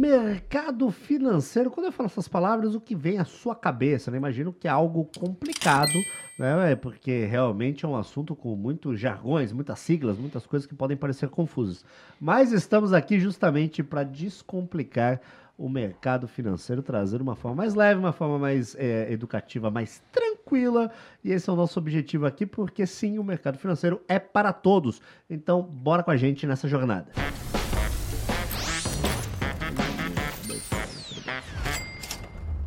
[0.00, 4.10] Mercado financeiro, quando eu falo essas palavras, o que vem à sua cabeça?
[4.10, 4.16] Né?
[4.16, 5.92] Imagino que é algo complicado,
[6.38, 6.74] né?
[6.74, 11.28] porque realmente é um assunto com muitos jargões, muitas siglas, muitas coisas que podem parecer
[11.28, 11.84] confusas.
[12.18, 15.20] Mas estamos aqui justamente para descomplicar
[15.58, 20.90] o mercado financeiro, trazer uma forma mais leve, uma forma mais é, educativa, mais tranquila.
[21.22, 25.02] E esse é o nosso objetivo aqui, porque sim, o mercado financeiro é para todos.
[25.28, 27.12] Então, bora com a gente nessa jornada.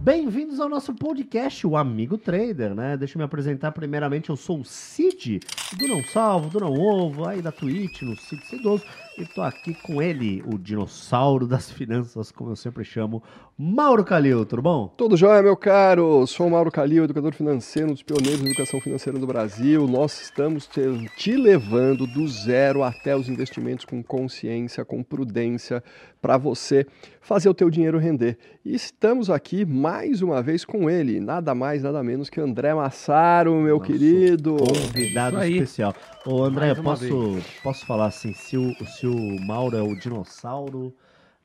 [0.04, 2.98] Bem-vindos ao nosso podcast, o Amigo Trader, né?
[2.98, 5.40] Deixa eu me apresentar primeiramente, eu sou o Cid,
[5.80, 8.84] do Não Salvo, do Não Ovo, aí da Twitch, no Cid Cidoso,
[9.17, 13.22] e tô aqui com ele, o dinossauro das finanças, como eu sempre chamo,
[13.58, 14.88] Mauro Calil, tudo bom?
[14.98, 18.81] Tudo jóia, meu caro, sou o Mauro Calil, educador financeiro, um dos pioneiros da educação
[18.81, 20.81] financeira do Brasil, nós estamos te,
[21.17, 25.83] te levando do zero até os investimentos com consciência, com prudência,
[26.20, 26.88] para você
[27.20, 28.38] fazer o teu dinheiro render.
[28.64, 33.55] E estamos aqui mais uma vez com ele, nada mais, nada menos que André Massaro,
[33.55, 34.55] meu Nosso querido.
[34.55, 35.94] Convidado especial.
[36.25, 40.96] Ô André, posso, posso falar assim, se o, se o Mauro é o dinossauro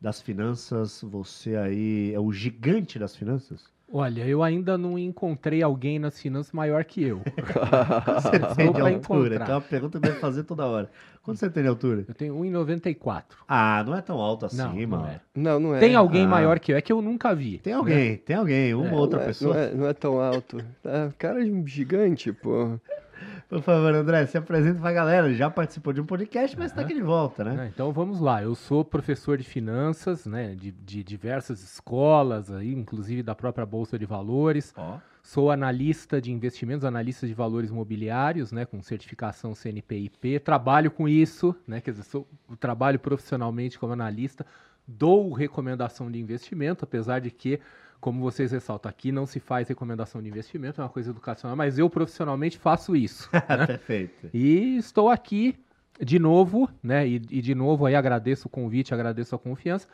[0.01, 3.71] das finanças, você aí é o gigante das finanças?
[3.91, 7.23] Olha, eu ainda não encontrei alguém nas finanças maior que eu.
[8.21, 9.37] Você tem de altura?
[9.37, 10.91] Então é uma pergunta que deve fazer toda hora.
[11.23, 12.05] Quanto você tem de altura?
[12.07, 13.23] Eu tenho 1,94.
[13.47, 15.05] Ah, não é tão alto assim, não, mano.
[15.05, 15.21] Não, é.
[15.35, 15.81] não, não é.
[15.81, 16.29] Tem alguém ah.
[16.29, 17.59] maior que eu, é que eu nunca vi.
[17.59, 18.17] Tem alguém, né?
[18.19, 19.55] tem alguém, uma é, outra não é, pessoa.
[19.55, 20.59] Não é, não é tão alto.
[20.85, 22.79] É, cara é gigante, pô.
[23.49, 25.33] Por favor, André, se apresenta pra galera.
[25.33, 27.71] Já participou de um podcast, mas está aqui de volta, né?
[27.73, 28.43] então vamos lá.
[28.43, 30.55] Eu sou professor de finanças, né?
[30.55, 34.75] De, de diversas escolas, aí, inclusive da própria Bolsa de Valores.
[34.77, 34.99] Oh.
[35.23, 38.67] Sou analista de investimentos, analista de valores imobiliários, né?
[38.67, 40.41] Com certificação CNPIP.
[40.41, 41.81] Trabalho com isso, né?
[41.81, 42.29] Quer dizer, sou,
[42.61, 44.45] trabalho profissionalmente como analista.
[44.87, 47.61] Dou recomendação de investimento, apesar de que
[48.01, 51.79] como vocês ressaltam aqui, não se faz recomendação de investimento, é uma coisa educacional, mas
[51.79, 53.29] eu profissionalmente faço isso.
[53.49, 53.67] né?
[53.67, 54.31] Perfeito.
[54.33, 55.59] E estou aqui
[56.01, 57.07] de novo, né?
[57.07, 59.89] E, e, de novo aí agradeço o convite, agradeço a confiança,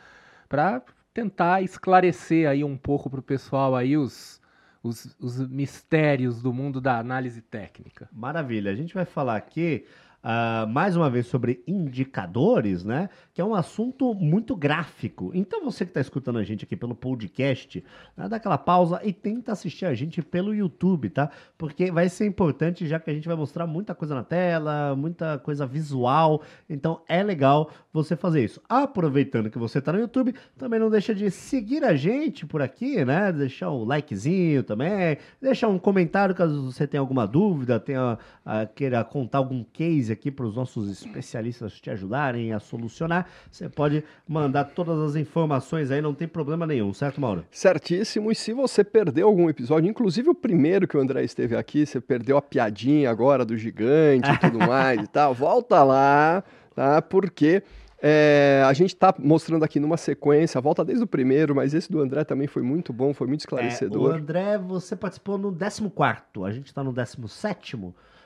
[0.47, 0.81] para
[1.13, 4.39] tentar esclarecer aí um pouco para o pessoal aí os,
[4.83, 8.07] os, os mistérios do mundo da análise técnica.
[8.11, 8.71] Maravilha.
[8.71, 9.85] A gente vai falar aqui
[10.25, 13.09] uh, mais uma vez sobre indicadores, né?
[13.33, 15.31] Que é um assunto muito gráfico.
[15.35, 17.83] Então você que está escutando a gente aqui pelo podcast,
[18.17, 21.29] né, dá aquela pausa e tenta assistir a gente pelo YouTube, tá?
[21.57, 25.37] Porque vai ser importante, já que a gente vai mostrar muita coisa na tela, muita
[25.37, 26.41] coisa visual.
[26.67, 28.61] Então é legal você fazer isso.
[28.67, 33.05] Aproveitando que você está no YouTube, também não deixa de seguir a gente por aqui,
[33.05, 33.31] né?
[33.31, 39.03] Deixar um likezinho também, deixar um comentário caso você tenha alguma dúvida, tenha uh, queira
[39.03, 43.27] contar algum case aqui para os nossos especialistas te ajudarem a solucionar.
[43.51, 47.45] Você pode mandar todas as informações aí, não tem problema nenhum, certo, Mauro?
[47.51, 48.31] Certíssimo.
[48.31, 52.01] E se você perdeu algum episódio, inclusive o primeiro que o André esteve aqui, você
[52.01, 56.43] perdeu a piadinha agora do gigante e tudo mais e tal, volta lá,
[56.73, 57.01] tá?
[57.01, 57.61] Porque.
[58.07, 62.01] É, a gente está mostrando aqui numa sequência, volta desde o primeiro, mas esse do
[62.01, 64.11] André também foi muito bom, foi muito esclarecedor.
[64.11, 67.77] É, o André, você participou no 14, a gente está no 17.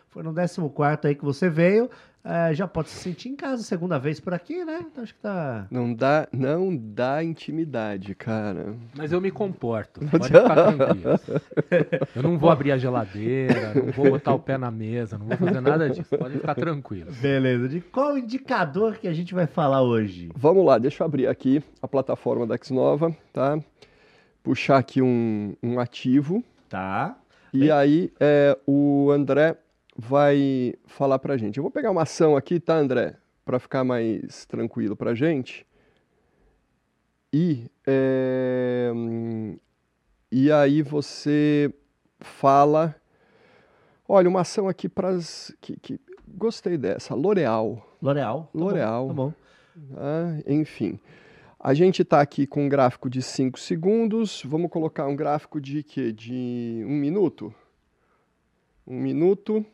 [0.09, 1.89] Foi no 14 aí que você veio.
[2.23, 4.83] É, já pode se sentir em casa segunda vez por aqui, né?
[4.85, 5.67] Então acho que tá.
[5.71, 8.75] Não dá, não dá intimidade, cara.
[8.95, 10.01] Mas eu me comporto.
[10.11, 11.19] Pode ficar tranquilo.
[12.15, 15.37] Eu não vou abrir a geladeira, não vou botar o pé na mesa, não vou
[15.37, 16.17] fazer nada disso.
[16.17, 17.11] Pode ficar tranquilo.
[17.21, 17.69] Beleza.
[17.69, 20.29] De qual indicador que a gente vai falar hoje?
[20.35, 23.57] Vamos lá, deixa eu abrir aqui a plataforma da Xnova, tá?
[24.43, 26.43] Puxar aqui um, um ativo.
[26.67, 27.15] Tá.
[27.53, 27.71] E Bem...
[27.71, 29.57] aí, é, o André
[29.99, 31.57] vai falar para a gente.
[31.57, 33.17] Eu vou pegar uma ação aqui, tá, André?
[33.43, 35.67] Para ficar mais tranquilo para a gente.
[37.33, 38.91] E, é,
[40.31, 41.73] e aí você
[42.21, 42.95] fala,
[44.07, 45.17] olha, uma ação aqui para
[45.59, 47.85] que, que gostei dessa, L'Oreal.
[48.01, 48.43] L'Oreal.
[48.43, 49.07] Tá L'Oreal.
[49.07, 49.33] Tá bom.
[49.97, 50.97] Ah, enfim.
[51.59, 54.43] A gente está aqui com um gráfico de 5 segundos.
[54.45, 56.13] Vamos colocar um gráfico de quê?
[56.13, 57.53] De um minuto?
[58.87, 59.65] Um minuto.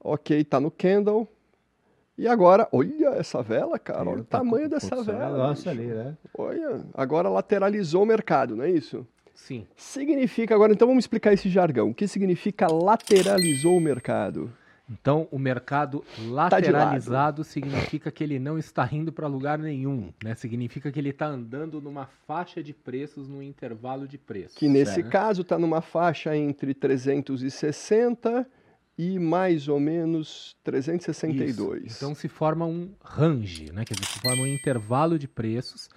[0.00, 1.28] Ok, tá no candle.
[2.16, 4.10] E agora, olha essa vela, cara.
[4.10, 5.30] Olha o tá tamanho dessa vela.
[5.30, 6.16] Negócio ali, né?
[6.36, 9.06] Olha, agora lateralizou o mercado, não é isso?
[9.32, 9.66] Sim.
[9.76, 11.90] Significa, agora então vamos explicar esse jargão.
[11.90, 14.52] O que significa lateralizou o mercado?
[14.90, 20.12] Então, o mercado tá lateralizado tá significa que ele não está indo para lugar nenhum,
[20.24, 20.34] né?
[20.34, 24.56] Significa que ele está andando numa faixa de preços, num intervalo de preços.
[24.56, 25.10] Que nesse certo?
[25.10, 28.46] caso está numa faixa entre 360
[28.98, 31.84] e mais ou menos 362.
[31.84, 31.96] Isso.
[31.96, 33.84] Então se forma um range, né?
[33.84, 35.88] Quer dizer, se forma um intervalo de preços.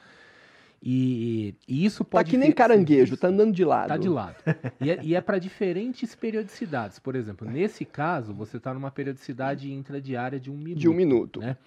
[0.83, 2.25] E, e isso pode.
[2.25, 3.87] Tá que nem caranguejo, tá andando de lado.
[3.87, 4.35] Tá de lado.
[4.79, 6.99] e é, e é para diferentes periodicidades.
[6.99, 10.79] Por exemplo, nesse caso, você está numa periodicidade intradiária de um minuto.
[10.79, 11.39] De um minuto.
[11.39, 11.57] Né?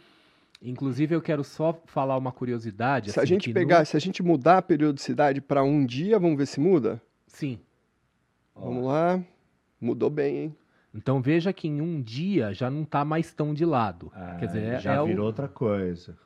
[0.62, 3.12] Inclusive, eu quero só falar uma curiosidade.
[3.12, 3.86] Se assim, a gente pegar, no...
[3.86, 7.00] se a gente mudar a periodicidade para um dia, vamos ver se muda?
[7.26, 7.60] Sim.
[8.54, 9.22] Vamos lá.
[9.80, 10.56] Mudou bem, hein?
[10.94, 14.12] Então veja que em um dia já não está mais tão de lado.
[14.14, 15.26] Ah, Quer dizer, já é virou o...
[15.26, 16.16] outra coisa.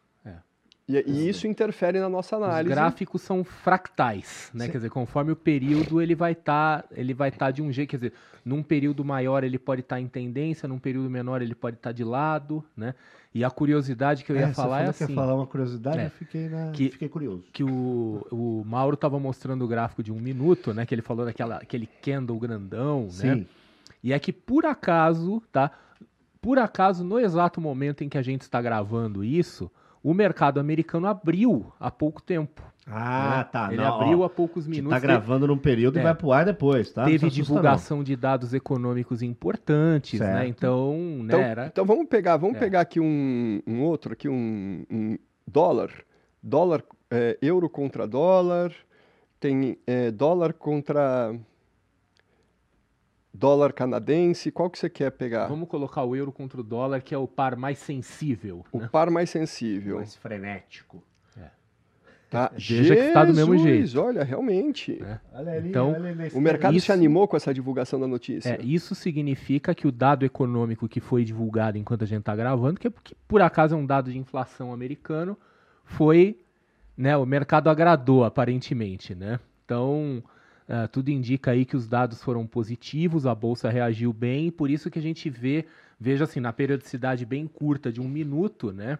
[0.88, 2.70] E, e, isso interfere na nossa análise.
[2.70, 4.64] Os gráficos são fractais, né?
[4.64, 4.70] Sim.
[4.70, 7.70] Quer dizer, conforme o período ele vai estar, tá, ele vai estar tá de um
[7.70, 8.12] jeito, quer dizer,
[8.42, 11.90] num período maior ele pode estar tá em tendência, num período menor ele pode estar
[11.90, 12.94] tá de lado, né?
[13.34, 15.04] E a curiosidade que eu ia é, falar é assim.
[15.04, 16.70] Que ia falar uma curiosidade, é, eu fiquei, na...
[16.70, 17.44] que, fiquei curioso.
[17.52, 20.86] Que o, o Mauro estava mostrando o gráfico de um minuto, né?
[20.86, 23.26] Que ele falou daquela aquele candle grandão, Sim.
[23.26, 23.46] né?
[24.02, 25.70] E é que por acaso, tá?
[26.40, 29.70] Por acaso, no exato momento em que a gente está gravando isso,
[30.02, 32.62] o mercado americano abriu há pouco tempo.
[32.86, 33.44] Ah, né?
[33.44, 33.68] tá.
[33.72, 34.96] Ele não, abriu ó, há poucos minutos.
[34.96, 37.04] Tá gravando num período é, e vai pro ar depois, tá?
[37.04, 38.04] Teve divulgação não.
[38.04, 40.34] de dados econômicos importantes, certo.
[40.34, 40.48] né?
[40.48, 41.66] Então, né, então, era...
[41.66, 42.60] então vamos pegar, vamos é.
[42.60, 45.90] pegar aqui um, um, outro, aqui um, um dólar,
[46.42, 48.72] dólar, é, euro contra dólar,
[49.38, 51.34] tem é, dólar contra
[53.38, 55.46] dólar canadense, qual que você quer pegar?
[55.46, 58.64] Vamos colocar o euro contra o dólar, que é o par mais sensível.
[58.72, 58.88] O né?
[58.90, 59.96] par mais sensível.
[59.96, 61.02] Mais frenético.
[61.36, 61.46] É.
[62.28, 62.50] Tá.
[62.58, 64.00] Veja que está do mesmo jeito.
[64.00, 65.00] Olha, realmente.
[65.00, 65.20] É.
[65.32, 68.58] Olha ali, então, olha ali o mercado isso, se animou com essa divulgação da notícia.
[68.60, 72.80] É, isso significa que o dado econômico que foi divulgado enquanto a gente está gravando,
[72.80, 75.38] que, é que por acaso é um dado de inflação americano,
[75.84, 76.40] foi,
[76.96, 79.38] né, o mercado agradou aparentemente, né?
[79.64, 80.22] Então,
[80.68, 84.90] Uh, tudo indica aí que os dados foram positivos, a bolsa reagiu bem, por isso
[84.90, 85.64] que a gente vê,
[85.98, 88.98] veja assim, na periodicidade bem curta de um minuto, né?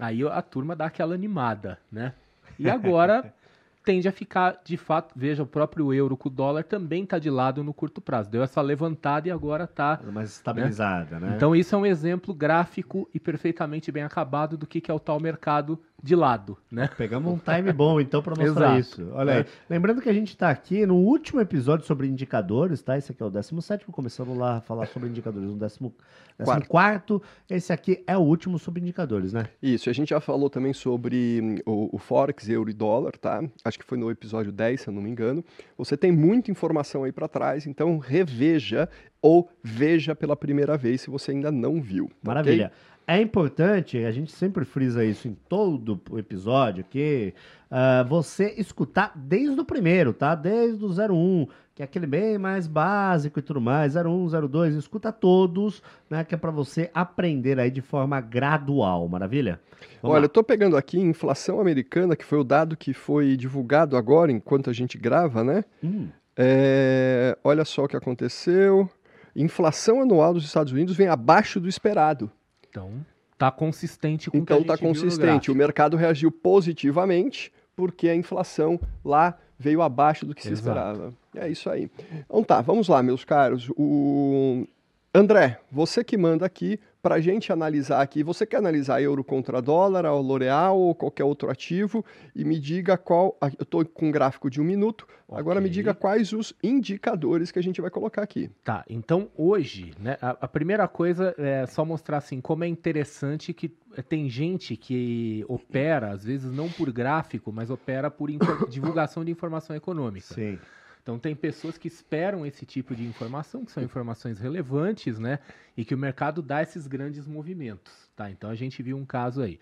[0.00, 2.14] Aí a turma dá aquela animada, né?
[2.58, 3.34] E agora
[3.84, 7.28] tende a ficar, de fato, veja, o próprio euro com o dólar também está de
[7.28, 8.30] lado no curto prazo.
[8.30, 10.00] Deu essa levantada e agora está...
[10.12, 11.28] Mais estabilizada, né?
[11.28, 11.36] né?
[11.36, 15.00] Então isso é um exemplo gráfico e perfeitamente bem acabado do que, que é o
[15.00, 16.88] tal mercado de lado, né?
[16.96, 19.08] Pegamos um time bom, então, para mostrar isso.
[19.12, 19.40] Olha aí.
[19.40, 19.46] É.
[19.68, 22.96] Lembrando que a gente está aqui no último episódio sobre indicadores, tá?
[22.96, 25.50] Esse aqui é o 17 começamos lá a falar sobre indicadores.
[25.50, 27.22] No 14 quarto.
[27.48, 29.46] esse aqui é o último sobre indicadores, né?
[29.62, 33.42] Isso, a gente já falou também sobre hum, o, o Forex, euro e dólar, tá?
[33.64, 35.44] Acho que foi no episódio 10, se eu não me engano.
[35.76, 38.88] Você tem muita informação aí para trás, então reveja
[39.22, 42.06] ou veja pela primeira vez se você ainda não viu.
[42.08, 42.66] Tá Maravilha.
[42.66, 42.89] Okay?
[43.10, 47.34] É importante, a gente sempre frisa isso em todo o episódio, que
[47.68, 50.36] uh, você escutar desde o primeiro, tá?
[50.36, 55.10] Desde o 01, que é aquele bem mais básico e tudo mais, 01, 02, escuta
[55.10, 56.22] todos, né?
[56.22, 59.58] Que é para você aprender aí de forma gradual, maravilha?
[60.00, 60.24] Vamos Olha, lá.
[60.26, 64.70] eu tô pegando aqui inflação americana, que foi o dado que foi divulgado agora, enquanto
[64.70, 65.64] a gente grava, né?
[65.82, 66.06] Hum.
[66.36, 68.88] É, olha só o que aconteceu.
[69.34, 72.30] Inflação anual dos Estados Unidos vem abaixo do esperado.
[72.70, 73.04] Então,
[73.36, 75.50] tá consistente com então, o que a então, gente tá consistente.
[75.50, 81.12] O mercado reagiu positivamente porque a inflação lá veio abaixo do que se esperava.
[81.34, 81.90] É isso aí.
[82.24, 83.70] Então tá, vamos lá, meus caros.
[83.76, 84.66] O
[85.14, 88.22] André, você que manda aqui para a gente analisar aqui.
[88.22, 92.04] Você quer analisar euro contra dólar, a L'Oreal ou qualquer outro ativo
[92.34, 93.36] e me diga qual.
[93.42, 95.06] Eu estou com um gráfico de um minuto.
[95.26, 95.40] Okay.
[95.40, 98.50] Agora me diga quais os indicadores que a gente vai colocar aqui.
[98.64, 98.84] Tá.
[98.88, 100.16] Então hoje, né?
[100.20, 103.68] A, a primeira coisa é só mostrar assim como é interessante que
[104.08, 108.30] tem gente que opera às vezes não por gráfico, mas opera por
[108.68, 110.34] divulgação de informação econômica.
[110.34, 110.58] Sim.
[111.02, 115.38] Então tem pessoas que esperam esse tipo de informação, que são informações relevantes, né?
[115.76, 118.30] E que o mercado dá esses grandes movimentos, tá?
[118.30, 119.58] Então a gente viu um caso aí.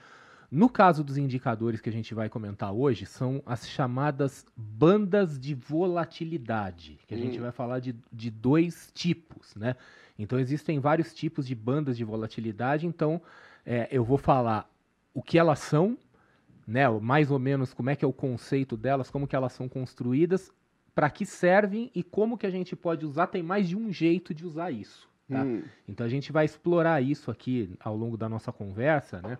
[0.50, 5.54] No caso dos indicadores que a gente vai comentar hoje, são as chamadas bandas de
[5.54, 7.20] volatilidade, que a hum.
[7.20, 9.76] gente vai falar de, de dois tipos, né?
[10.18, 13.20] Então existem vários tipos de bandas de volatilidade, então
[13.64, 14.68] é, eu vou falar
[15.14, 15.96] o que elas são,
[16.66, 16.88] né?
[16.88, 20.50] Mais ou menos como é que é o conceito delas, como que elas são construídas
[20.98, 23.28] para que servem e como que a gente pode usar.
[23.28, 25.08] Tem mais de um jeito de usar isso.
[25.30, 25.44] Tá?
[25.44, 25.62] Hum.
[25.86, 29.38] Então a gente vai explorar isso aqui ao longo da nossa conversa, né?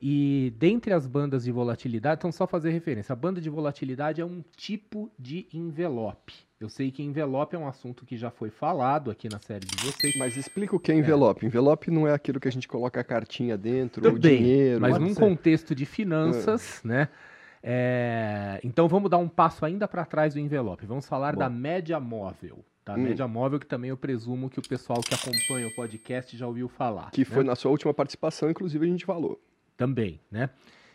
[0.00, 4.24] E dentre as bandas de volatilidade, então só fazer referência, a banda de volatilidade é
[4.24, 6.34] um tipo de envelope.
[6.60, 9.76] Eu sei que envelope é um assunto que já foi falado aqui na série de
[9.84, 10.14] vocês.
[10.16, 11.44] Mas explica o que é envelope.
[11.44, 11.48] É.
[11.48, 14.80] Envelope não é aquilo que a gente coloca a cartinha dentro, Também, o dinheiro.
[14.80, 15.20] Mas num ser.
[15.20, 16.88] contexto de finanças, é.
[16.88, 17.08] né?
[17.62, 20.86] É, então vamos dar um passo ainda para trás do envelope.
[20.86, 21.40] Vamos falar Bom.
[21.40, 22.64] da média móvel.
[22.84, 22.94] Tá?
[22.94, 23.02] Hum.
[23.02, 26.68] Média móvel que também eu presumo que o pessoal que acompanha o podcast já ouviu
[26.68, 27.10] falar.
[27.10, 27.24] Que né?
[27.24, 29.40] foi na sua última participação, inclusive, a gente falou.
[29.76, 30.50] Também, né?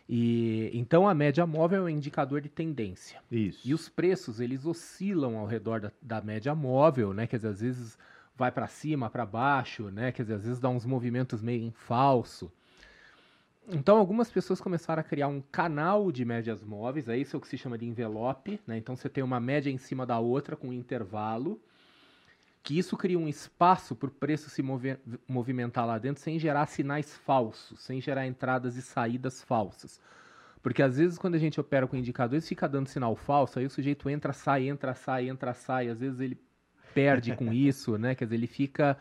[0.08, 3.20] E então a média móvel é um indicador de tendência.
[3.32, 3.68] Isso.
[3.68, 7.26] E os preços, eles oscilam ao redor da, da média móvel, né?
[7.26, 7.98] Quer dizer, às vezes
[8.36, 10.12] vai para cima, para baixo, né?
[10.12, 12.52] Quer dizer, às vezes dá uns movimentos meio em falso.
[13.68, 17.42] Então, algumas pessoas começaram a criar um canal de médias móveis, é isso é o
[17.42, 18.78] que se chama de envelope, né?
[18.78, 21.60] Então, você tem uma média em cima da outra com um intervalo,
[22.62, 26.66] que isso cria um espaço para o preço se mover, movimentar lá dentro sem gerar
[26.68, 30.02] sinais falsos, sem gerar entradas e saídas falsas.
[30.64, 33.70] Porque às vezes quando a gente opera com indicadores, fica dando sinal falso, aí o
[33.70, 36.40] sujeito entra, sai, entra, sai, entra, sai, às vezes ele
[36.92, 38.16] perde com isso, né?
[38.16, 38.98] Quer dizer, ele fica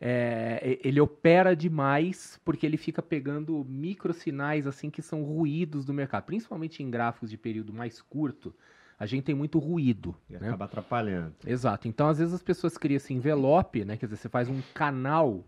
[0.00, 5.94] é, ele opera demais porque ele fica pegando micro sinais assim que são ruídos do
[5.94, 8.54] mercado, principalmente em gráficos de período mais curto.
[8.98, 10.14] A gente tem muito ruído.
[10.28, 10.48] E né?
[10.48, 11.34] acaba atrapalhando.
[11.46, 11.86] Exato.
[11.86, 13.96] Então, às vezes, as pessoas criam esse envelope, né?
[13.96, 15.44] Quer dizer, você faz um canal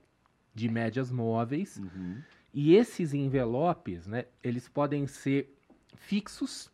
[0.55, 1.79] de médias móveis.
[1.79, 2.19] Uhum.
[2.53, 4.27] E esses envelopes, né?
[4.43, 5.55] Eles podem ser
[5.97, 6.71] fixos.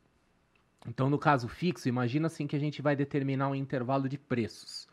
[0.86, 4.88] Então, no caso fixo, imagina assim que a gente vai determinar um intervalo de preços.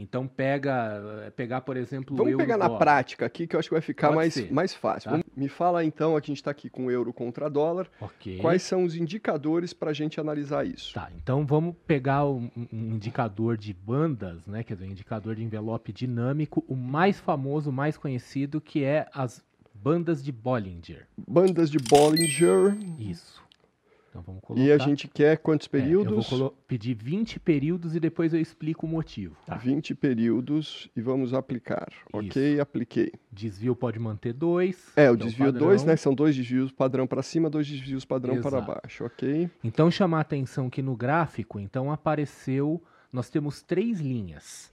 [0.00, 2.78] Então pega, pegar por exemplo Vamos pegar na dólar.
[2.78, 4.52] prática aqui que eu acho que vai ficar Pode mais, ser.
[4.52, 5.10] mais fácil.
[5.10, 5.20] Tá.
[5.36, 7.86] Me fala então, a gente está aqui com euro contra dólar.
[8.00, 8.38] Ok.
[8.38, 10.94] Quais são os indicadores para a gente analisar isso?
[10.94, 14.62] Tá, então vamos pegar um, um indicador de bandas, né?
[14.62, 19.06] Quer dizer, um indicador de envelope dinâmico, o mais famoso, o mais conhecido, que é
[19.12, 21.06] as bandas de Bollinger.
[21.28, 22.76] Bandas de Bollinger.
[22.98, 23.42] Isso.
[24.10, 24.60] Então vamos colocar.
[24.64, 26.28] E a gente quer quantos É, eu períodos?
[26.28, 29.36] vou colo- pedir 20 períodos e depois eu explico o motivo.
[29.46, 29.54] Tá.
[29.56, 31.88] 20 períodos e vamos aplicar.
[32.12, 33.12] Ok, apliquei.
[33.30, 34.92] Desvio pode manter dois.
[34.96, 35.68] É, o que desvio padrão.
[35.68, 35.96] 2, né?
[35.96, 38.80] São dois desvios padrão para cima, dois desvios padrão para Exato.
[38.82, 39.04] baixo.
[39.04, 39.48] Ok.
[39.62, 44.72] Então chamar a atenção que no gráfico, então apareceu, nós temos três linhas.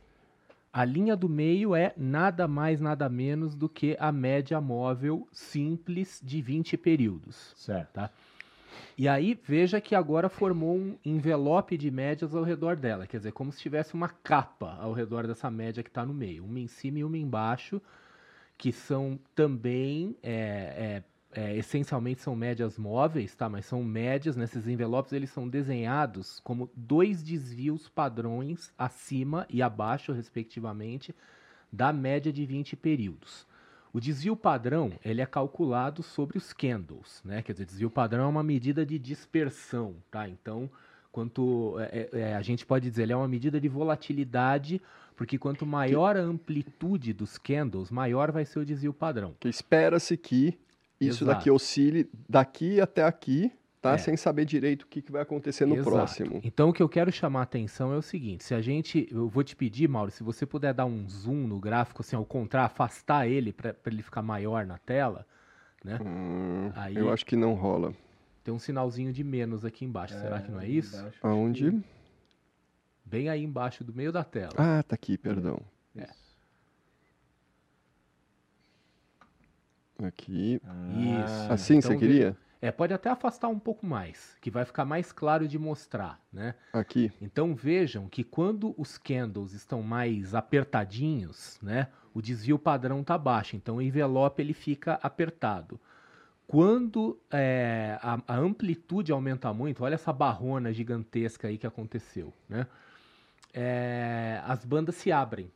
[0.74, 6.22] A linha do meio é nada mais, nada menos do que a média móvel simples
[6.24, 7.54] de 20 períodos.
[7.56, 7.94] Certo.
[7.94, 8.10] Tá?
[8.98, 13.06] E aí, veja que agora formou um envelope de médias ao redor dela.
[13.06, 16.44] Quer dizer, como se tivesse uma capa ao redor dessa média que está no meio.
[16.44, 17.82] Uma em cima e uma embaixo,
[18.58, 21.04] que são também, é,
[21.34, 23.48] é, é, essencialmente, são médias móveis, tá?
[23.48, 30.12] Mas são médias, nesses envelopes, eles são desenhados como dois desvios padrões acima e abaixo,
[30.12, 31.14] respectivamente,
[31.72, 33.46] da média de 20 períodos.
[33.98, 37.42] O desvio padrão ele é calculado sobre os candles, né?
[37.42, 40.30] Quer dizer, desvio padrão é uma medida de dispersão, tá?
[40.30, 40.70] Então,
[41.12, 44.80] quanto é, é, a gente pode dizer, ele é uma medida de volatilidade,
[45.16, 49.34] porque quanto maior a amplitude dos candles, maior vai ser o desvio padrão.
[49.40, 50.56] Que espera-se que
[51.02, 51.36] isso Exato.
[51.40, 53.52] daqui oscile daqui até aqui,
[53.82, 53.94] tá?
[53.94, 53.98] É.
[53.98, 55.90] Sem saber direito o que, que vai acontecer no Exato.
[55.90, 56.42] próximo.
[56.44, 59.28] Então, o que eu quero chamar a atenção é o seguinte: se a gente, eu
[59.30, 62.66] vou te pedir, Mauro, se você puder dar um zoom no gráfico, assim, ao contrário,
[62.68, 65.26] afastar ele para ele ficar maior na tela,
[65.84, 66.00] né?
[66.02, 67.94] Hum, Aí- Eu acho que não rola.
[68.44, 70.14] Tem um sinalzinho de menos aqui embaixo.
[70.20, 71.06] Será que não é isso?
[71.22, 71.84] Aonde?
[73.04, 74.54] Bem aí embaixo do meio da tela.
[74.58, 75.60] Ah, tá aqui, perdão.
[75.96, 76.08] É.
[80.04, 80.62] Aqui.
[80.90, 81.52] Isso.
[81.52, 82.38] Assim Então, você queria?
[82.62, 86.56] É, pode até afastar um pouco mais, que vai ficar mais claro de mostrar, né?
[86.74, 87.12] Aqui.
[87.22, 93.56] Então vejam que quando os candles estão mais apertadinhos, né, o desvio padrão está baixo,
[93.56, 95.80] então o envelope ele fica apertado.
[96.48, 102.66] Quando é, a, a amplitude aumenta muito, olha essa barrona gigantesca aí que aconteceu, né?
[103.54, 105.52] É, as bandas se abrem.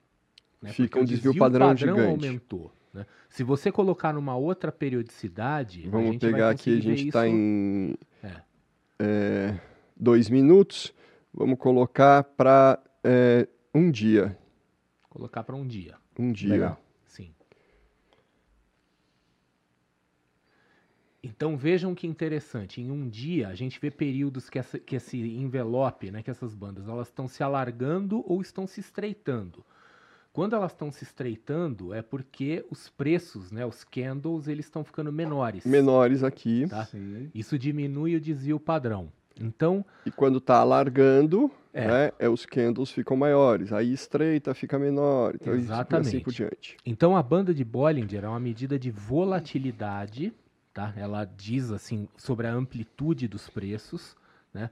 [0.62, 2.01] Né, Fica porque um o desvio padrão gigante.
[2.01, 2.72] aumentou.
[2.93, 3.05] Né?
[3.29, 7.95] Se você colocar numa outra periodicidade, a Vamos pegar aqui, a gente está isso- em
[8.21, 8.41] É.
[9.00, 9.60] é,
[9.95, 10.93] dois minutos.
[11.33, 12.79] Vamos colocar para
[13.74, 14.38] um dia.
[15.10, 15.95] colocar para um dia.
[16.17, 16.50] Um dia.
[16.50, 16.81] Legal.
[17.05, 17.33] Sim.
[21.24, 22.81] Então vejam que interessante.
[22.81, 26.55] Em um dia a gente vê períodos que, essa- que esse envelope, né, que essas
[26.55, 29.63] bandas, elas estão se alargando ou estão se estreitando.
[30.34, 35.12] Quando elas estão se estreitando é porque os preços, né, os candles, eles estão ficando
[35.12, 35.66] menores.
[35.66, 36.68] Menores aqui.
[36.70, 36.88] Tá?
[37.36, 39.12] Isso diminui o desvio padrão.
[39.40, 41.88] Então, E quando está alargando, É.
[41.88, 43.74] né, é, os candles ficam maiores.
[43.74, 45.36] Aí estreita, fica menor.
[45.36, 46.20] Então, assim Exatamente.
[46.22, 46.78] por diante.
[46.86, 50.34] Então a banda de Bollinger é uma medida de volatilidade,
[50.74, 50.94] tá?
[50.96, 54.16] Ela diz assim sobre a amplitude dos preços,
[54.54, 54.70] né?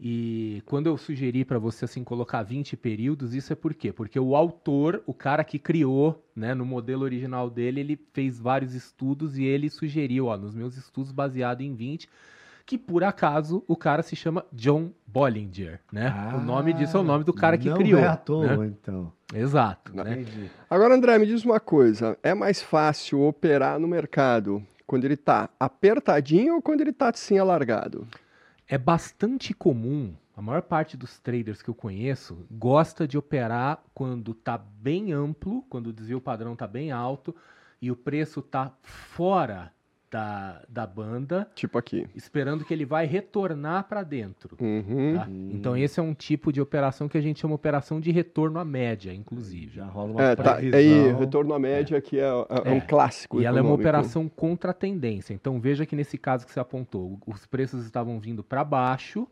[0.00, 3.92] E quando eu sugeri para você assim colocar 20 períodos, isso é por quê?
[3.92, 8.74] Porque o autor, o cara que criou, né, no modelo original dele, ele fez vários
[8.74, 12.08] estudos e ele sugeriu, ó, nos meus estudos baseado em 20,
[12.64, 16.32] que por acaso o cara se chama John Bollinger, né?
[16.36, 17.98] o nome disso é o nome do cara que não criou.
[17.98, 18.66] É à toa, né?
[18.66, 19.12] então.
[19.34, 20.20] Exato, né?
[20.20, 20.50] Entendi.
[20.70, 22.16] Agora, André, me diz uma coisa.
[22.22, 27.38] É mais fácil operar no mercado Quando ele está apertadinho ou quando ele está assim
[27.38, 28.06] alargado?
[28.70, 34.32] É bastante comum, a maior parte dos traders que eu conheço gosta de operar quando
[34.32, 37.34] está bem amplo, quando o desvio padrão está bem alto
[37.80, 39.72] e o preço está fora
[40.10, 41.48] da, da banda.
[41.54, 42.06] Tipo aqui.
[42.14, 44.56] Esperando que ele vai retornar para dentro.
[44.60, 45.14] Uhum.
[45.16, 45.26] Tá?
[45.30, 48.64] Então esse é um tipo de operação que a gente chama operação de retorno à
[48.64, 49.76] média, inclusive.
[49.76, 52.80] Já rola uma É, tá, aí, retorno à média, que é, é um É.
[52.80, 53.82] clássico E ela é uma econômico.
[53.88, 55.34] operação contra a tendência.
[55.34, 59.28] Então veja que nesse caso que você apontou, os preços estavam vindo para baixo,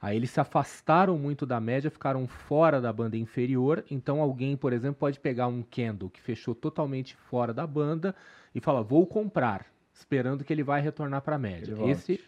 [0.00, 3.84] aí eles se afastaram muito da média, ficaram fora da banda inferior.
[3.90, 8.14] Então alguém, por exemplo, pode pegar um candle que fechou totalmente fora da banda
[8.54, 9.66] e falar: vou comprar,
[10.00, 11.74] esperando que ele vai retornar para a média.
[11.86, 12.20] Esse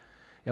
[0.45, 0.50] é,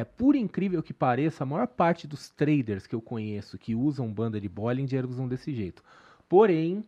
[0.00, 4.12] é, por incrível que pareça, a maior parte dos traders que eu conheço que usam
[4.12, 5.82] banda de Bollinger usam desse jeito.
[6.28, 6.84] Porém,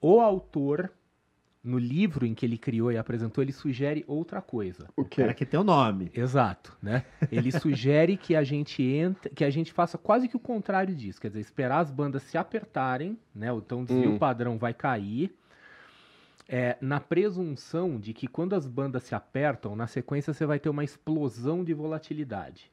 [0.00, 0.92] o autor,
[1.62, 4.88] no livro em que ele criou e apresentou, ele sugere outra coisa.
[4.96, 5.38] O O cara quê?
[5.44, 6.10] que tem o nome.
[6.14, 7.04] Exato, né?
[7.32, 11.20] Ele sugere que a gente entre, que a gente faça quase que o contrário disso,
[11.20, 13.48] quer dizer, esperar as bandas se apertarem, né?
[13.54, 14.18] Então o desvio Hum.
[14.18, 15.34] padrão vai cair.
[16.48, 20.68] É, na presunção de que quando as bandas se apertam, na sequência você vai ter
[20.68, 22.70] uma explosão de volatilidade.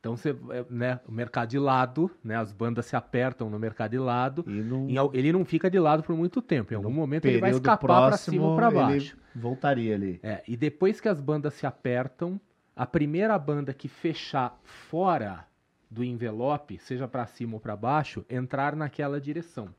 [0.00, 3.90] Então você, é, né, o mercado de lado, né, as bandas se apertam no mercado
[3.90, 6.72] de lado, E num em ele não fica de lado por muito tempo.
[6.72, 9.16] Em algum momento ele vai escapar para cima ou para ele baixo.
[9.34, 10.18] voltaria ali.
[10.22, 12.40] É, e depois que as bandas se apertam,
[12.74, 15.46] a primeira banda que fechar fora
[15.90, 19.74] do envelope, seja para cima ou para baixo, entrar naquela direção?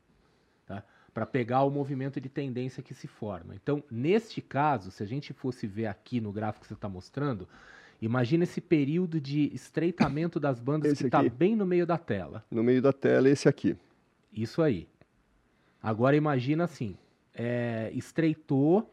[1.12, 3.54] Para pegar o movimento de tendência que se forma.
[3.54, 7.46] Então, neste caso, se a gente fosse ver aqui no gráfico que você está mostrando,
[8.00, 12.44] imagina esse período de estreitamento das bandas Esse que está bem no meio da tela.
[12.50, 13.76] No meio da tela, esse aqui.
[14.32, 14.88] Isso aí.
[15.82, 16.96] Agora imagina assim,
[17.34, 18.90] é, estreitou,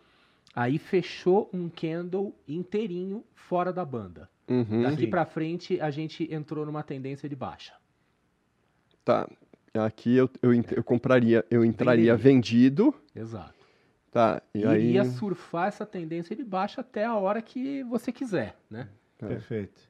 [0.55, 4.29] aí fechou um candle inteirinho fora da banda.
[4.47, 4.81] Uhum.
[4.81, 7.73] Daqui pra frente a gente entrou numa tendência de baixa.
[9.05, 9.29] Tá.
[9.73, 12.17] Aqui eu, eu, eu compraria, eu entraria Venderia.
[12.17, 13.53] vendido, Exato.
[14.11, 14.41] tá?
[14.53, 18.87] E aí, iria surfar essa tendência de baixa até a hora que você quiser, né?
[19.21, 19.25] É.
[19.27, 19.81] Perfeito.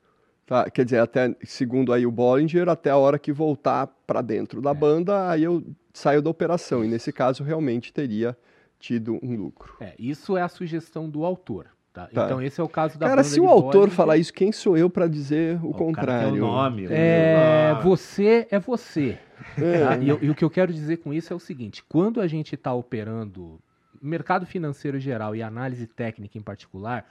[0.45, 4.59] tá, quer dizer, até segundo aí o Bollinger, até a hora que voltar para dentro
[4.59, 4.63] É.
[4.63, 5.63] da banda, aí eu
[5.93, 6.83] saio da operação.
[6.83, 8.35] E nesse caso realmente teria
[8.79, 9.75] tido um lucro.
[9.79, 12.07] É, isso é a sugestão do autor, tá?
[12.07, 12.25] Tá.
[12.25, 13.95] Então esse é o caso da Cara, banda se de o autor Bollinger.
[13.95, 16.31] falar isso, quem sou eu para dizer o, O cara contrário?
[16.33, 16.87] tem o nome.
[16.89, 19.19] É, Ah, você é você.
[19.57, 19.79] É.
[19.85, 19.97] tá?
[20.01, 22.27] E, eu- e o que eu quero dizer com isso é o seguinte: quando a
[22.27, 23.59] gente está operando
[24.01, 27.05] mercado financeiro geral e análise técnica em particular,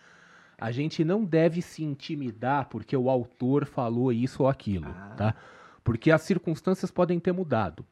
[0.59, 5.15] a gente não deve se intimidar porque o autor falou isso ou aquilo, Ah.
[5.17, 5.35] tá?
[5.85, 7.85] Porque as circunstâncias podem ter mudado.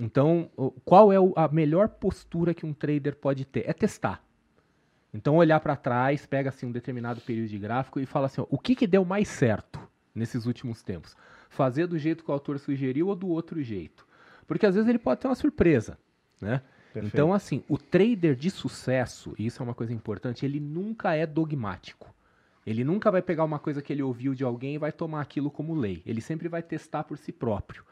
[0.00, 0.48] Então,
[0.86, 3.68] qual é a melhor postura que um trader pode ter?
[3.68, 4.22] É testar.
[5.12, 8.46] Então, olhar para trás, pega assim um determinado período de gráfico e fala assim: ó,
[8.48, 9.78] o que, que deu mais certo
[10.14, 11.14] nesses últimos tempos?
[11.52, 14.06] Fazer do jeito que o autor sugeriu ou do outro jeito?
[14.46, 15.98] Porque às vezes ele pode ter uma surpresa,
[16.40, 16.62] né?
[16.92, 17.14] perfeito.
[17.14, 21.26] Então, assim, o trader de sucesso, e isso é uma coisa importante, ele nunca é
[21.26, 22.12] dogmático.
[22.66, 25.50] Ele nunca vai pegar uma coisa que ele ouviu de alguém e vai tomar aquilo
[25.50, 26.02] como lei.
[26.06, 27.84] Ele sempre vai testar por si próprio.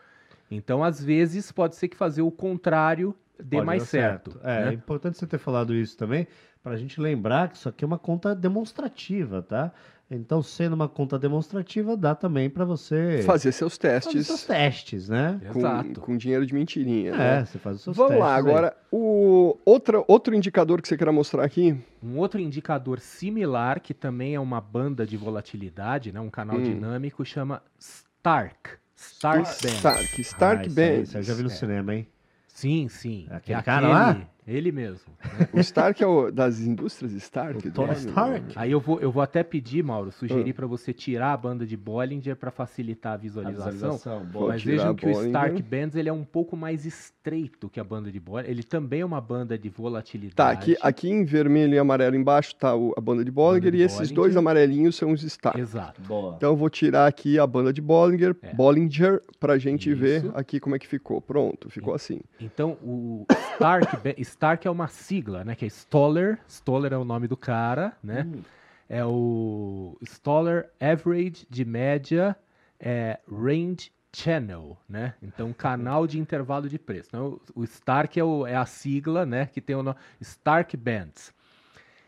[0.50, 4.40] Então, às vezes, pode ser que fazer o contrário dê Pode mais dar certo.
[4.42, 4.72] É, é né?
[4.74, 6.26] importante você ter falado isso também,
[6.62, 9.72] para a gente lembrar que isso aqui é uma conta demonstrativa, tá?
[10.12, 15.08] Então, sendo uma conta demonstrativa, dá também para você Fazer seus fazer testes seus testes,
[15.08, 15.40] né?
[15.52, 16.00] com, Exato.
[16.00, 17.12] com dinheiro de mentirinha.
[17.12, 17.44] É, né?
[17.44, 18.26] você faz os seus Vamos testes.
[18.26, 18.40] lá, aí.
[18.40, 23.94] agora, o outra, outro indicador que você queira mostrar aqui, Um outro indicador similar, que
[23.94, 26.62] também é uma banda de volatilidade, né, um canal Hum.
[26.62, 28.70] dinâmico, chama Stark.
[28.96, 29.68] Stark Band.
[29.76, 30.82] Stark, Stark ah, isso Band.
[30.82, 31.52] aí, isso eu já vi no É.
[31.52, 32.06] cinema, hein?
[32.48, 33.26] Sim, sim.
[33.30, 34.20] Aquele É cara lá?
[34.50, 35.12] Ele mesmo.
[35.38, 35.48] né?
[35.54, 37.66] O Stark é o das indústrias Stark?
[37.68, 37.92] O Tony?
[37.92, 38.52] Stark.
[38.56, 40.12] Aí eu vou, eu vou até pedir, Mauro, Ah.
[40.12, 43.70] sugerir para você tirar a banda de Bollinger para facilitar a A visualização.
[43.72, 44.48] visualização, Vou boa.
[44.48, 45.28] Mas vejam a que o Bollinger.
[45.28, 48.50] Stark Bands ele é um pouco mais estreito que a banda de Bollinger.
[48.50, 50.34] Ele também é uma banda de volatilidade.
[50.36, 53.76] Tá, aqui, aqui em vermelho e amarelo embaixo tá o- a banda de Bollinger Banda
[53.76, 54.16] de e esses Bollinger.
[54.16, 55.58] dois amarelinhos são os Stark.
[55.60, 56.00] Exato.
[56.02, 56.34] Boa.
[56.36, 58.54] Então eu vou tirar aqui a banda de Bollinger, É.
[58.54, 60.32] Bollinger, pra gente ver Isso.
[60.34, 61.20] aqui como é que ficou.
[61.20, 62.20] Pronto, ficou assim.
[62.40, 65.54] Então, o Stark, Ba- Stark é uma sigla, né?
[65.54, 66.38] Que é Stoller.
[66.48, 68.26] Stoller é o nome do cara, né?
[68.26, 68.40] Hum.
[68.88, 72.34] É o Stoller Average de média
[72.80, 75.12] é Range Channel, né?
[75.22, 77.10] Então, canal de intervalo de preço.
[77.10, 79.44] Então, o Stark é, o- é a sigla, né?
[79.44, 81.34] Que tem o nome Stark Bands.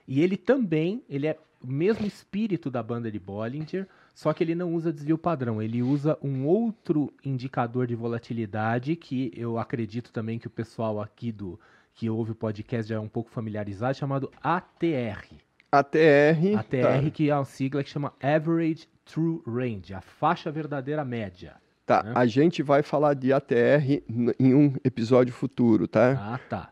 [0.09, 4.55] E ele também, ele é o mesmo espírito da banda de Bollinger, só que ele
[4.55, 10.39] não usa desvio padrão, ele usa um outro indicador de volatilidade que eu acredito também
[10.39, 11.61] que o pessoal aqui do
[11.95, 15.27] que ouve o podcast já é um pouco familiarizado, chamado ATR.
[15.71, 16.59] ATR.
[16.59, 17.11] ATR, tá.
[17.11, 21.55] que é uma sigla que chama Average True Range, a faixa verdadeira média.
[21.87, 22.13] Tá, né?
[22.15, 24.03] a gente vai falar de ATR
[24.39, 26.35] em um episódio futuro, tá?
[26.35, 26.71] Ah, tá.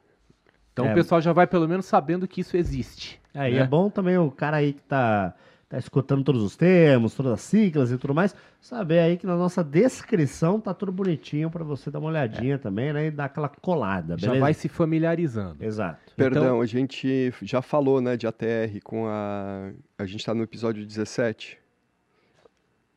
[0.72, 0.92] Então é.
[0.92, 3.20] o pessoal já vai pelo menos sabendo que isso existe.
[3.35, 3.50] É, né?
[3.50, 5.35] e é bom também o cara aí que tá,
[5.70, 9.37] tá escutando todos os termos, todas as siglas e tudo mais, saber aí que na
[9.37, 12.59] nossa descrição tá tudo bonitinho para você dar uma olhadinha é.
[12.59, 13.06] também, né?
[13.06, 14.35] E dar aquela colada, beleza?
[14.35, 15.64] Já vai se familiarizando.
[15.64, 16.12] Exato.
[16.16, 16.61] Perdão, então...
[16.61, 19.70] a gente já falou, né, de ATR com a...
[19.96, 21.56] A gente tá no episódio 17.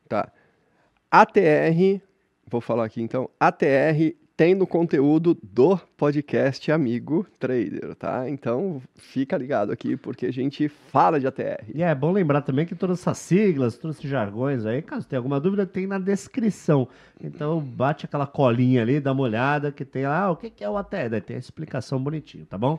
[0.08, 0.32] Tá.
[1.08, 2.02] ATR,
[2.44, 8.28] vou falar aqui então, ATR tem no conteúdo do podcast Amigo Trader, tá?
[8.28, 11.64] Então fica ligado aqui porque a gente fala de ATR.
[11.72, 15.20] E é bom lembrar também que todas essas siglas, todos esses jargões aí, caso tenha
[15.20, 16.88] alguma dúvida, tem na descrição.
[17.22, 20.68] Então bate aquela colinha ali, dá uma olhada que tem lá, ah, o que é
[20.68, 21.10] o ATR?
[21.10, 22.78] Daí tem a explicação bonitinho, tá bom?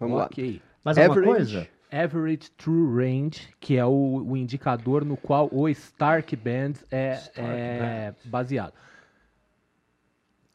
[0.00, 0.54] Vamos okay.
[0.54, 0.60] lá.
[0.84, 1.54] Mais alguma Average.
[1.54, 1.68] coisa?
[1.90, 7.40] Average True Range, que é o, o indicador no qual o Stark Band é, Stark
[7.40, 8.30] é Band.
[8.30, 8.72] baseado.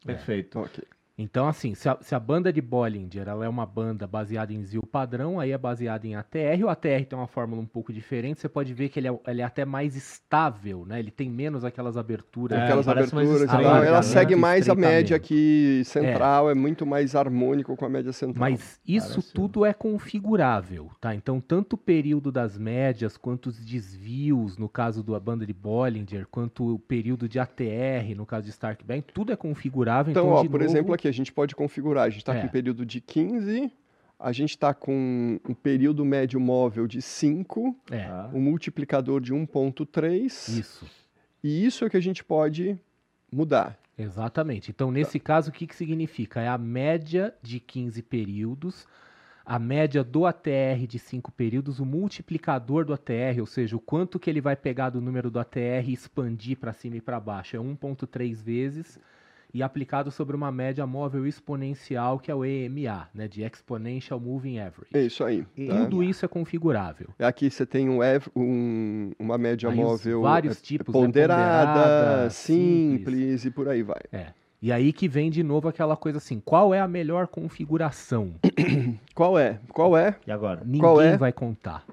[0.04, 0.58] Perfeito.
[0.58, 0.62] É.
[0.62, 0.93] Okay.
[1.16, 4.64] Então, assim, se a, se a, banda de Bollinger ela é uma banda baseada em
[4.64, 6.64] ZIL padrão, aí é baseada em ATR.
[6.64, 8.40] O ATR tem uma fórmula um pouco diferente.
[8.40, 10.98] Você pode ver que ele é, ele é até mais estável, né?
[10.98, 12.58] Ele tem menos aquelas aberturas.
[12.58, 13.48] É, aquelas aberturas.
[13.48, 16.52] ela, ela segue mais a média aqui central, é.
[16.52, 16.54] é.
[16.54, 18.50] muito mais harmônico com a média central.
[18.50, 21.14] Mas isso Parece tudo é configurável, tá?
[21.14, 26.26] Então, tanto o período das médias, quanto os desvios, no caso da banda de Bollinger,
[26.28, 30.10] quanto o período de ATR, no caso de Stark Band, tudo é configurável.
[30.10, 30.64] Então, então ó, por novo...
[30.64, 32.04] exemplo, aqui que a gente pode configurar.
[32.04, 32.40] A gente está é.
[32.40, 33.70] com um período de 15,
[34.18, 38.08] a gente está com um período médio móvel de 5, é.
[38.32, 40.24] um multiplicador de 1.3.
[40.58, 40.86] Isso.
[41.42, 42.78] E isso é que a gente pode
[43.30, 43.78] mudar.
[43.98, 44.70] Exatamente.
[44.70, 45.26] Então, nesse tá.
[45.26, 46.40] caso, o que, que significa?
[46.40, 48.88] É a média de 15 períodos,
[49.44, 54.18] a média do ATR de 5 períodos, o multiplicador do ATR, ou seja, o quanto
[54.18, 57.56] que ele vai pegar do número do ATR e expandir para cima e para baixo.
[57.56, 58.98] É 1.3 vezes
[59.54, 64.58] e aplicado sobre uma média móvel exponencial, que é o EMA, né, de Exponential Moving
[64.58, 64.90] Average.
[64.92, 65.44] É isso aí.
[65.44, 65.84] Tá?
[65.84, 67.08] Tudo isso é configurável.
[67.20, 68.00] Aqui você tem um,
[68.34, 73.84] um uma média aí móvel vários tipos, ponderada, né, ponderada simples, simples, e por aí
[73.84, 74.00] vai.
[74.12, 74.26] É.
[74.60, 78.34] E aí que vem de novo aquela coisa assim, qual é a melhor configuração?
[79.14, 79.60] qual é?
[79.68, 80.16] Qual é?
[80.26, 80.62] E agora?
[80.64, 81.16] Ninguém qual é?
[81.16, 81.84] vai contar.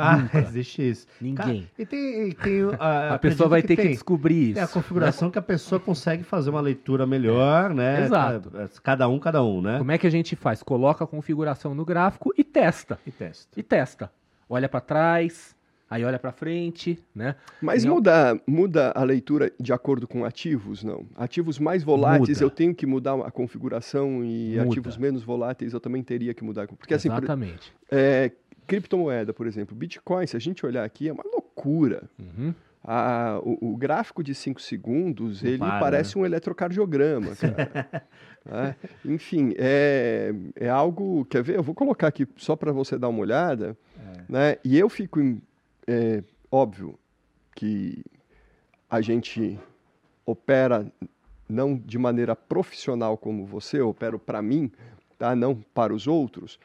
[0.00, 0.38] Ah, Nunca.
[0.38, 1.06] existe isso.
[1.20, 1.68] Ninguém.
[1.78, 4.60] e tem, tem a, a pessoa vai que ter tem, que descobrir isso.
[4.60, 5.32] É a configuração né?
[5.32, 7.74] que a pessoa consegue fazer uma leitura melhor, é.
[7.74, 8.04] né?
[8.04, 8.50] Exato.
[8.82, 9.78] Cada um, cada um, né?
[9.78, 10.62] Como é que a gente faz?
[10.62, 12.98] Coloca a configuração no gráfico e testa.
[13.06, 13.60] E testa.
[13.60, 14.10] E testa.
[14.48, 15.54] Olha para trás,
[15.90, 17.34] aí olha para frente, né?
[17.60, 21.04] Mas muda, muda a leitura de acordo com ativos, não?
[21.16, 22.44] Ativos mais voláteis muda.
[22.44, 24.70] eu tenho que mudar a configuração e muda.
[24.70, 26.68] ativos menos voláteis eu também teria que mudar.
[26.68, 27.72] Porque assim, Exatamente.
[27.88, 28.32] Por, é,
[28.70, 32.04] criptomoeda, por exemplo, Bitcoin, se a gente olhar aqui, é uma loucura.
[32.16, 32.54] Uhum.
[32.84, 36.22] A, o, o, gráfico de 5 segundos, ele para, parece né?
[36.22, 38.04] um eletrocardiograma, cara.
[38.46, 41.24] é, enfim, é, é algo.
[41.24, 41.56] Quer ver?
[41.56, 43.76] Eu vou colocar aqui só para você dar uma olhada.
[43.98, 44.32] É.
[44.32, 44.56] Né?
[44.64, 45.20] E eu fico.
[45.86, 46.96] É, óbvio
[47.56, 48.04] que
[48.88, 49.58] a gente
[50.24, 50.86] opera
[51.48, 54.70] não de maneira profissional como você, eu opero para mim,
[55.18, 55.34] tá?
[55.34, 56.58] não para os outros.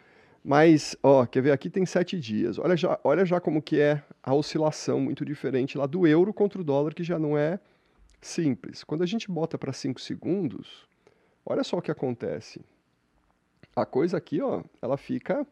[0.48, 1.52] Mas, ó, quer ver?
[1.52, 2.60] Aqui tem sete dias.
[2.60, 6.62] Olha já, olha já como que é a oscilação muito diferente lá do euro contra
[6.62, 7.60] o dólar, que já não é
[8.22, 8.84] simples.
[8.84, 10.88] Quando a gente bota para cinco segundos,
[11.44, 12.62] olha só o que acontece.
[13.76, 15.48] A coisa aqui, ó, ela fica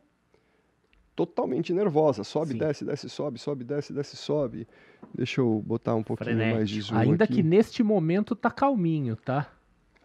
[1.15, 2.23] totalmente nervosa.
[2.23, 2.60] Sobe, Sim.
[2.60, 4.67] desce, desce, sobe, sobe, desce, desce, sobe.
[5.12, 6.56] Deixa eu botar um pouquinho Frenético.
[6.56, 7.34] mais de zoom Ainda aqui.
[7.34, 9.51] que neste momento tá calminho, tá?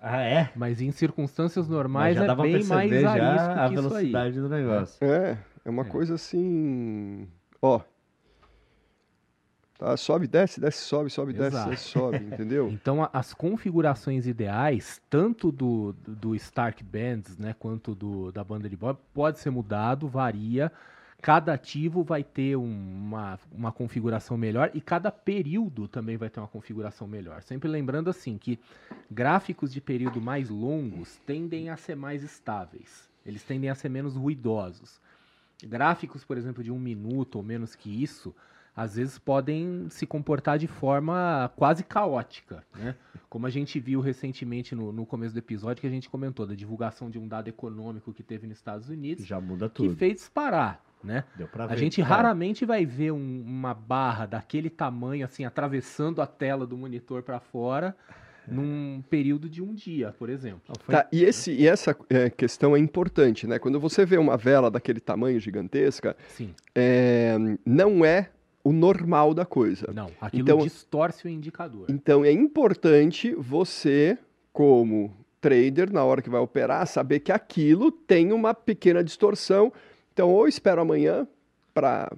[0.01, 0.51] Ah, é?
[0.55, 5.05] Mas em circunstâncias normais é bem mais arisco a velocidade do negócio.
[5.05, 5.87] É, é uma é.
[5.87, 7.29] coisa assim.
[7.61, 7.81] Ó.
[9.79, 11.51] Tá, sobe, desce, desce, sobe, sobe, Exato.
[11.51, 12.69] desce, desce, sobe, entendeu?
[12.73, 18.69] Então a, as configurações ideais, tanto do, do Stark Bands, né, quanto do, da banda
[18.69, 20.73] de Bob, pode ser mudado, varia.
[21.21, 26.47] Cada ativo vai ter uma, uma configuração melhor e cada período também vai ter uma
[26.47, 27.43] configuração melhor.
[27.43, 28.59] Sempre lembrando assim que
[29.11, 33.09] gráficos de período mais longos tendem a ser mais estáveis.
[33.27, 35.01] Eles tendem a ser menos ruidosos.
[35.65, 38.33] Gráficos, por exemplo, de um minuto ou menos que isso,
[38.77, 42.95] às vezes podem se comportar de forma quase caótica, né?
[43.29, 46.55] Como a gente viu recentemente no, no, começo do episódio que a gente comentou da
[46.55, 50.15] divulgação de um dado econômico que teve nos Estados Unidos, já muda tudo, que fez
[50.15, 51.25] disparar né?
[51.69, 56.77] a gente raramente vai ver um, uma barra daquele tamanho assim atravessando a tela do
[56.77, 57.97] monitor para fora
[58.51, 60.75] num período de um dia, por exemplo.
[60.87, 63.59] Tá, e, esse, e essa é, questão é importante, né?
[63.59, 66.55] Quando você vê uma vela daquele tamanho gigantesca, Sim.
[66.75, 68.31] É, não é
[68.65, 69.91] o normal da coisa.
[69.93, 71.87] Não, aquilo Então- distorce o indicador.
[71.89, 74.19] Então é importante você,
[74.53, 79.73] como trader, na hora que vai operar, saber que aquilo tem uma pequena distorção.
[80.19, 81.29] Então, ou espero amanhã
[81.73, 82.11] para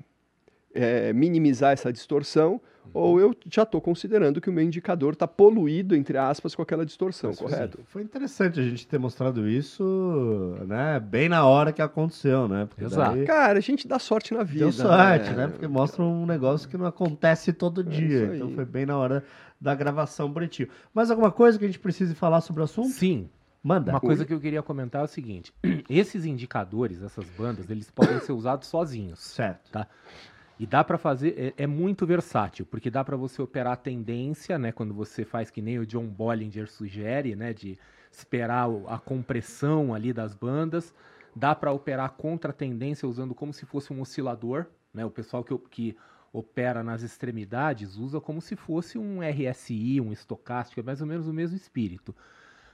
[1.14, 2.58] minimizar essa distorção,
[2.94, 6.86] ou eu já estou considerando que o meu indicador está poluído, entre aspas, com aquela
[6.86, 7.78] distorção, Isso, correto?
[7.84, 10.98] Foi interessante a gente ter mostrado isso, né?
[10.98, 12.64] Bem na hora que aconteceu, né?
[12.64, 13.16] Porque Exato.
[13.16, 14.64] daí Cara, a gente dá sorte na vida.
[14.64, 15.48] Deu sorte, né?
[15.48, 18.28] Porque mostra um negócio que não acontece todo dia.
[18.28, 18.36] É aí.
[18.36, 19.22] Então foi bem na hora
[19.60, 20.70] da gravação bonitinho.
[20.94, 22.88] Mais alguma coisa que a gente precise falar sobre o assunto?
[22.88, 23.28] Sim,
[23.62, 23.92] Manda.
[23.92, 25.52] uma coisa que eu queria comentar é o seguinte:
[25.88, 29.18] esses indicadores, essas bandas, eles podem ser usados sozinhos.
[29.20, 29.70] Certo.
[29.70, 29.86] Tá.
[30.58, 34.58] E dá para fazer, é, é muito versátil, porque dá para você operar a tendência,
[34.58, 37.78] né, quando você faz que nem o John Bollinger sugere, né, de
[38.12, 40.94] esperar a compressão ali das bandas.
[41.34, 45.04] Dá para operar contra a tendência usando como se fosse um oscilador, né?
[45.04, 45.96] O pessoal que, que
[46.32, 51.26] opera nas extremidades usa como se fosse um RSI, um estocástico, é mais ou menos
[51.26, 52.14] o mesmo espírito.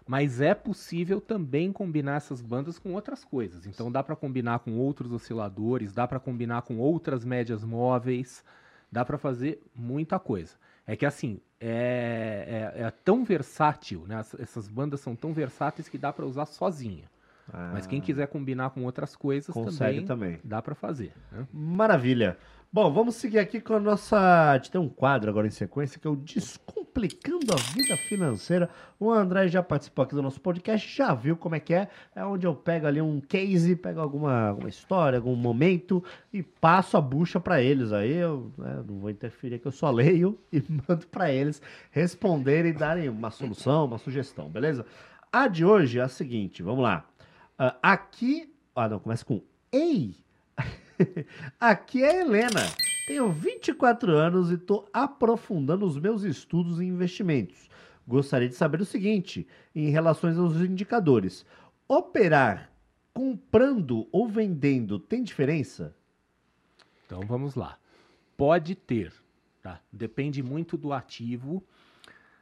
[0.06, 3.66] Mas é possível também combinar essas bandas com outras coisas.
[3.66, 8.44] Então dá para combinar com outros osciladores, dá para combinar com outras médias móveis,
[8.90, 10.54] dá para fazer muita coisa.
[10.86, 14.16] É que assim, é, é- é tão versátil, né?
[14.16, 17.04] As- Essas bandas são tão versáteis que dá para usar sozinha.
[17.52, 20.40] Mas quem quiser combinar com outras coisas consegue também, também.
[20.42, 21.12] dá para fazer.
[21.30, 21.46] né?
[21.52, 22.36] Maravilha.
[22.72, 24.50] Bom, vamos seguir aqui com a nossa.
[24.50, 28.68] A gente tem um quadro agora em sequência que é o Descomplicando a Vida Financeira.
[28.98, 31.88] O André já participou aqui do nosso podcast, já viu como é que é.
[32.14, 36.96] É onde eu pego ali um case, pego alguma, alguma história, algum momento e passo
[36.96, 37.92] a bucha para eles.
[37.92, 42.72] Aí eu né, não vou interferir, que eu só leio e mando para eles responderem
[42.72, 44.84] e darem uma solução, uma sugestão, beleza?
[45.32, 47.06] A de hoje é a seguinte, vamos lá.
[47.58, 48.54] Ah, aqui.
[48.74, 49.42] Ah, não, começa com
[49.72, 50.16] Ei!
[51.60, 52.60] Aqui é a Helena.
[53.06, 57.68] Tenho 24 anos e estou aprofundando os meus estudos em investimentos.
[58.06, 61.44] Gostaria de saber o seguinte, em relação aos indicadores.
[61.88, 62.70] Operar
[63.12, 65.94] comprando ou vendendo tem diferença?
[67.06, 67.78] Então vamos lá.
[68.36, 69.12] Pode ter,
[69.62, 69.80] tá?
[69.92, 71.64] Depende muito do ativo.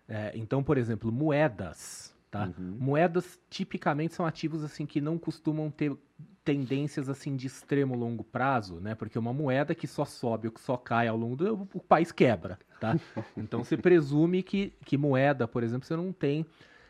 [0.09, 2.53] É, então, por exemplo, moedas, tá?
[2.59, 5.97] Moedas tipicamente são ativos assim que não costumam ter
[6.45, 8.97] tendências assim de extremo longo prazo, né?
[8.97, 12.11] Porque uma moeda que só sobe ou que só cai ao longo do o país
[12.11, 12.99] quebra, tá?
[13.37, 16.45] Então você presume que, que moeda, por exemplo, você não tem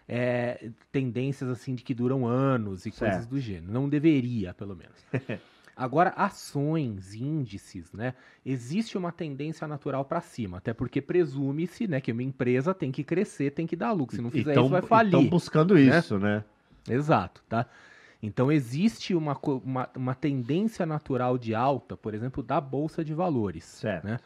[0.09, 3.29] é, tendências assim de que duram anos e coisas Certo.
[3.29, 3.71] do gênero.
[3.71, 5.05] Não deveria, pelo menos.
[5.77, 8.15] Agora, ações, índices, né?
[8.45, 13.03] Existe uma tendência natural para cima, até porque presume-se, né, que uma empresa tem que
[13.03, 14.15] crescer, tem que dar lucro.
[14.15, 15.15] Se não fizer isso, vai falir.
[15.15, 15.99] Estão buscando né?
[15.99, 16.45] isso, né?
[16.89, 17.67] Exato, tá?
[18.23, 23.65] Então existe uma, uma, uma tendência natural de alta, por exemplo, da bolsa de valores.
[23.65, 24.07] Certo.
[24.07, 24.19] Né?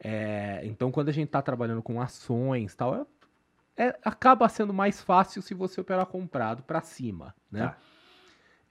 [0.00, 3.06] É, então, quando a gente está trabalhando com ações, tal,
[3.76, 7.68] é- é- acaba sendo mais fácil se você operar comprado para cima, né?
[7.68, 7.76] Tá.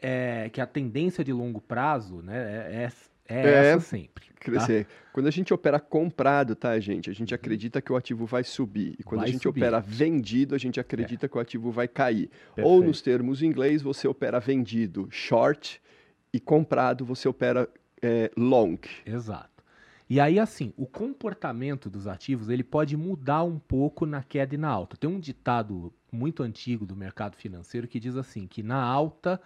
[0.01, 2.91] É, que a tendência de longo prazo, né, é, é,
[3.35, 4.25] é É, essa sempre.
[4.25, 4.31] tá?
[4.39, 4.87] Crescer.
[5.13, 7.09] Quando a gente opera comprado, tá, gente?
[7.09, 8.95] A gente acredita que o ativo vai subir.
[8.97, 9.59] E quando Vai a gente subir.
[9.61, 12.31] opera vendido, a gente acredita que o ativo vai cair.
[12.49, 12.83] Ou Perfeito.
[12.87, 15.79] nos termos em inglês, você opera vendido short
[16.33, 17.69] e comprado você opera
[18.01, 18.79] é, long.
[19.05, 19.49] Exato.
[20.09, 24.57] E aí, assim, o comportamento dos ativos ele pode mudar um pouco na queda e
[24.57, 24.97] na alta.
[24.97, 29.39] Tem um ditado muito antigo do mercado financeiro que diz assim, que na alta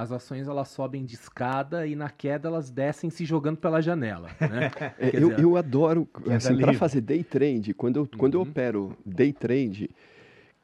[0.00, 4.30] as ações elas sobem de escada e na queda elas descem se jogando pela janela.
[4.40, 4.70] Né?
[4.98, 8.48] É, eu, dizer, eu adoro, assim, para fazer day trade, quando eu, quando eu Uhum.
[8.50, 9.90] opero day trade,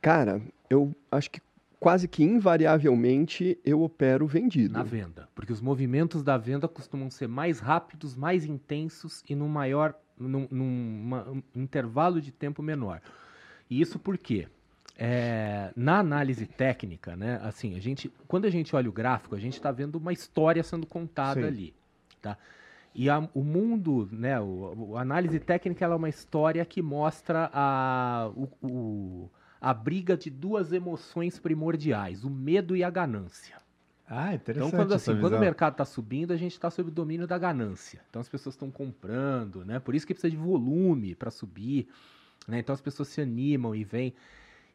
[0.01, 1.41] cara, eu acho que
[1.79, 4.73] quase que invariavelmente eu opero vendido.
[4.75, 5.29] na venda.
[5.35, 9.95] Porque os movimentos da venda costumam ser mais rápidos, mais intensos e num maior.
[10.19, 13.03] num, num uma- um intervalo de tempo menor.
[13.69, 14.49] E isso por quê?
[14.99, 17.39] É, na análise técnica, né?
[17.43, 20.63] Assim, a gente, quando a gente olha o gráfico, a gente está vendo uma história
[20.63, 21.47] sendo contada Sim.
[21.47, 21.75] ali,
[22.23, 22.39] tá?
[22.95, 24.41] E a- o mundo, né?
[24.41, 29.31] O, a análise técnica é uma história que mostra a, o- o-
[29.61, 33.57] a briga de duas emoções primordiais, o medo e a ganância.
[34.09, 34.69] Ah, interessante.
[34.69, 37.37] Então, quando, assim, quando o mercado está subindo, a gente está sob o domínio da
[37.37, 38.01] ganância.
[38.09, 39.79] Então, as pessoas estão comprando, né?
[39.81, 41.89] Por isso que precisa de volume para subir,
[42.47, 42.61] né?
[42.61, 44.15] Então, as pessoas se animam e vêm.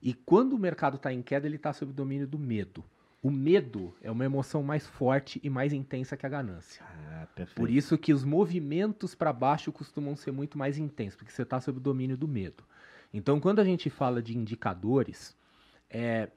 [0.01, 2.83] E quando o mercado está em queda, ele está sob o domínio do medo.
[3.21, 6.83] O medo é uma emoção mais forte e mais intensa que a ganância.
[6.83, 7.27] Ah.
[7.55, 11.61] Por isso que os movimentos para baixo costumam ser muito mais intensos, porque você está
[11.61, 12.63] sob o domínio do medo.
[13.13, 15.37] Então, quando a gente fala de indicadores,
[15.87, 16.29] é,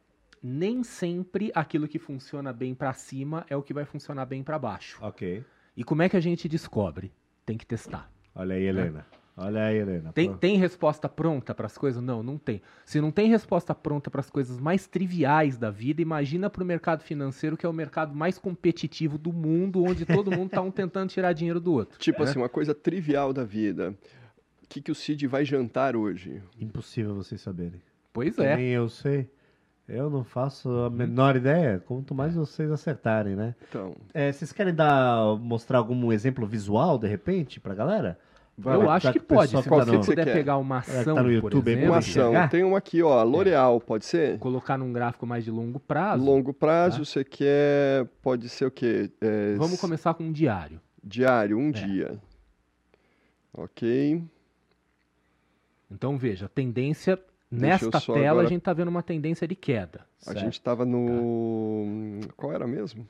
[0.42, 4.58] nem sempre aquilo que funciona bem para cima é o que vai funcionar bem para
[4.58, 4.98] baixo.
[5.00, 5.42] Ok.
[5.74, 7.10] E como é que a gente descobre?
[7.46, 8.10] Tem que testar.
[8.34, 9.06] Olha aí, Helena.
[9.36, 10.12] Olha aí, Helena.
[10.12, 10.36] Tem, Pô.
[10.36, 12.00] tem resposta pronta para as coisas?
[12.00, 12.62] Não, não tem.
[12.84, 16.66] Se não tem resposta pronta para as coisas mais triviais da vida, imagina para o
[16.66, 20.70] mercado financeiro, que é o mercado mais competitivo do mundo, onde todo mundo está um
[20.72, 21.98] tentando tirar dinheiro do outro.
[21.98, 22.30] Tipo né?
[22.30, 23.92] assim, uma coisa trivial da vida.
[24.62, 26.40] O que, que o Cid vai jantar hoje?
[26.60, 27.82] Impossível vocês saberem.
[28.12, 28.56] Pois é.
[28.56, 29.28] Nem eu sei.
[29.88, 31.82] Eu não faço a menor ideia.
[31.84, 33.54] Quanto mais vocês acertarem, né?
[33.68, 38.18] Então, É, vocês querem dar, mostrar algum exemplo visual, de repente, pra galera?
[38.56, 39.52] Vai Eu acho Já que pode.
[39.52, 40.32] pessoal Se tá você puder Você quer?
[40.32, 42.28] pegar uma ação, tá no por YouTube aí, exemplo, Uma ação.
[42.32, 42.48] chegar?
[42.50, 44.38] Tem uma aqui, ó, L'Oreal, pode ser?
[44.38, 47.04] colocar num gráfico mais de longo prazo, Longo prazo, Tá.
[47.04, 49.10] você quer, pode ser o quê?
[49.20, 50.80] É, vamos começar com um diário.
[51.02, 51.72] Diário, um É.
[51.72, 52.18] dia.
[53.52, 54.22] Ok.
[55.90, 57.18] Então veja, tendência
[57.50, 60.00] Deixa nesta tela agora- a gente está vendo uma tendência de queda.
[60.22, 60.40] A Certo.
[60.40, 62.20] gente estava no.
[62.36, 63.06] Qual era mesmo?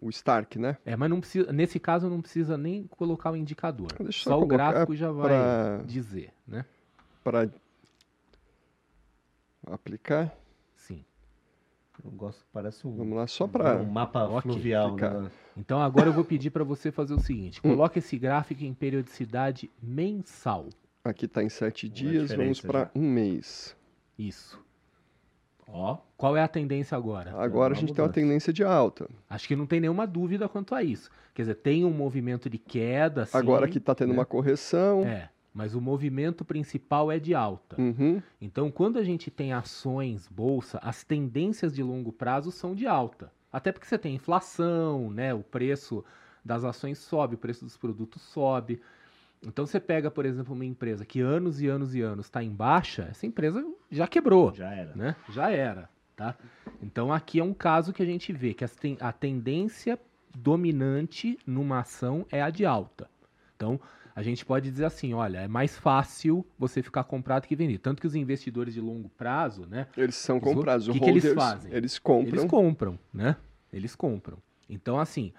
[0.00, 0.78] O Stark, né?
[0.84, 3.92] É, mas não precisa, nesse caso não precisa nem colocar o indicador.
[4.00, 6.64] Deixa eu só o colocar gráfico já vai pra- dizer, né?
[7.22, 7.50] Para
[9.66, 10.34] aplicar.
[10.74, 11.04] Sim.
[12.02, 13.76] Eu gosto, parece um, Vamos lá, só para.
[13.76, 14.96] um mapa Ok, fluvial.
[14.96, 15.30] Né?
[15.56, 17.20] Então agora eu vou pedir para você fazer o Hum.
[17.20, 20.68] seguinte: coloque esse gráfico em periodicidade mensal.
[21.04, 23.76] Aqui está em sete dias, vamos para um mês.
[24.18, 24.58] Isso.
[25.72, 27.34] Ó, Qual é a tendência agora?
[27.36, 28.20] Agora a gente tem uma mudança.
[28.20, 29.08] tendência de alta.
[29.28, 31.10] Acho que não tem nenhuma dúvida quanto a isso.
[31.34, 33.36] Quer dizer, tem um movimento de queda, sim.
[33.36, 34.14] Agora que está tendo né?
[34.14, 35.02] uma correção.
[35.04, 37.80] É, mas o movimento principal é de alta.
[37.80, 38.20] Uhum.
[38.40, 43.32] Então, quando a gente tem ações, bolsa, as tendências de longo prazo são de alta.
[43.52, 45.34] Até porque você tem inflação, né?
[45.34, 46.04] O preço
[46.44, 48.80] das ações sobe, o preço dos produtos sobe.
[49.46, 52.50] Então, você pega, por exemplo, uma empresa que anos e anos e anos está em
[52.50, 54.94] baixa, essa empresa já quebrou, já era.
[54.94, 55.16] né?
[55.30, 56.36] Já era, tá?
[56.82, 58.64] Então, aqui é um caso que a gente vê que
[59.00, 59.98] a tendência
[60.36, 63.08] dominante numa ação é a de alta.
[63.56, 63.80] Então,
[64.14, 67.78] a gente pode dizer assim, olha, é mais fácil você ficar comprado que vender.
[67.78, 69.86] Tanto que os investidores de longo prazo, né?
[69.96, 70.88] Eles são Os comprados.
[70.88, 71.72] o que que eles fazem?
[71.72, 72.28] eles compram.
[72.28, 73.36] Eles compram, né?
[73.72, 74.38] Eles compram.
[74.68, 75.32] Então, assim,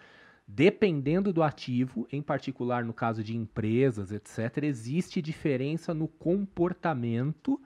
[0.53, 7.59] dependendo do ativo, em particular no caso de empresas, etc., existe diferença no comportamento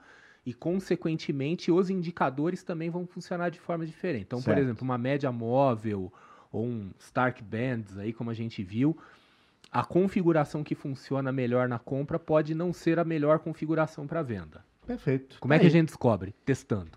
[0.44, 4.22] e, consequentemente, os indicadores também vão funcionar de forma diferente.
[4.22, 4.60] Então, por Certo.
[4.60, 6.12] exemplo, uma média móvel
[6.52, 8.96] ou um Stark Bands, aí, como a gente viu,
[9.72, 14.64] a configuração que funciona melhor na compra pode não ser a melhor configuração para venda.
[14.86, 15.38] Perfeito.
[15.40, 16.32] Como é Tá que a gente descobre?
[16.44, 16.92] Testando.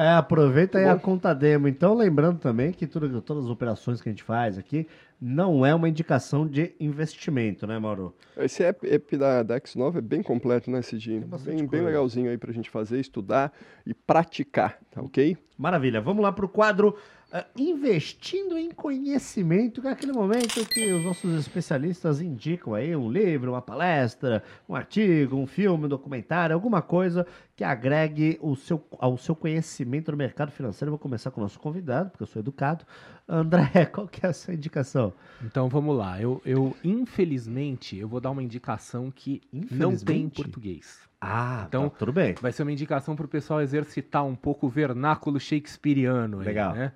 [0.00, 0.90] É, aproveita aí Bom.
[0.92, 1.66] a conta demo.
[1.66, 4.86] Então, lembrando também que tudo- todas as operações que a gente faz aqui
[5.20, 8.14] não é uma indicação de investimento, né, Mauro?
[8.36, 11.26] Esse app, app da, da X9 é bem completo, né, Cidinho?
[11.44, 13.52] Bem, bem legalzinho aí pra gente fazer, estudar
[13.84, 15.36] e praticar, tá ok?
[15.58, 16.00] Maravilha.
[16.00, 16.94] Vamos lá para o quadro
[17.32, 23.10] ah, Investindo em Conhecimento, que é aquele momento que os nossos especialistas indicam aí um
[23.10, 28.82] livro, uma palestra, um artigo, um filme, um documentário, alguma coisa que agregue o seu,
[28.98, 30.88] ao seu conhecimento no mercado financeiro.
[30.88, 32.84] Eu vou começar com o nosso convidado, porque eu sou educado.
[33.28, 35.12] André, qual que é a sua indicação?
[35.44, 36.20] Então vamos lá.
[36.20, 40.98] Eu, eu, infelizmente, eu vou dar uma indicação que não tem em português.
[41.20, 42.34] Ah, Então- então tudo bem.
[42.40, 46.38] Vai ser uma indicação para o pessoal exercitar um pouco o vernáculo shakespeariano.
[46.40, 46.74] aí, Legal.
[46.74, 46.92] né?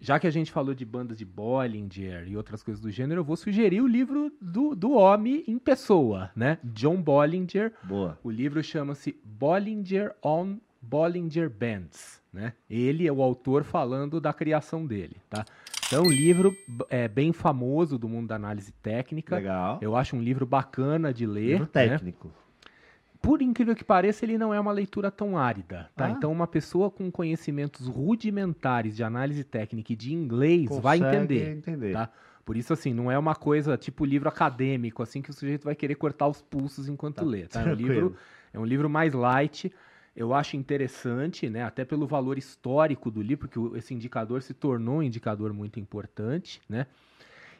[0.00, 3.24] Já que a gente falou de bandas de Bollinger e outras coisas do gênero, eu
[3.24, 6.58] vou sugerir o livro do, do homem em pessoa, né?
[6.62, 7.72] John Bollinger.
[7.82, 8.18] Boa.
[8.22, 12.52] O livro chama-se Bollinger on Bollinger Bands, né?
[12.70, 15.44] Ele é o autor falando da criação dele, tá?
[15.88, 16.54] Então, um livro
[16.90, 19.36] é, bem famoso do mundo da análise técnica.
[19.36, 19.78] Legal.
[19.80, 21.52] Eu acho um livro bacana de ler.
[21.52, 22.26] Livro né?
[23.20, 26.06] Por incrível que pareça, ele não é uma leitura tão árida, tá?
[26.06, 26.10] Ah.
[26.10, 31.50] Então, uma pessoa com conhecimentos rudimentares de análise técnica e de inglês vai Consegue entender,
[31.50, 31.92] entender.
[31.92, 32.10] tá?
[32.44, 35.74] Por isso, assim, não é uma coisa tipo livro acadêmico, assim, que o sujeito vai
[35.74, 37.60] querer cortar os pulsos enquanto Tá lê, tá?
[37.60, 38.16] É um, livro,
[38.54, 39.70] é um livro mais light,
[40.16, 41.62] eu acho interessante, né?
[41.62, 46.60] Até pelo valor histórico do livro, porque esse indicador se tornou um indicador muito importante,
[46.68, 46.86] né?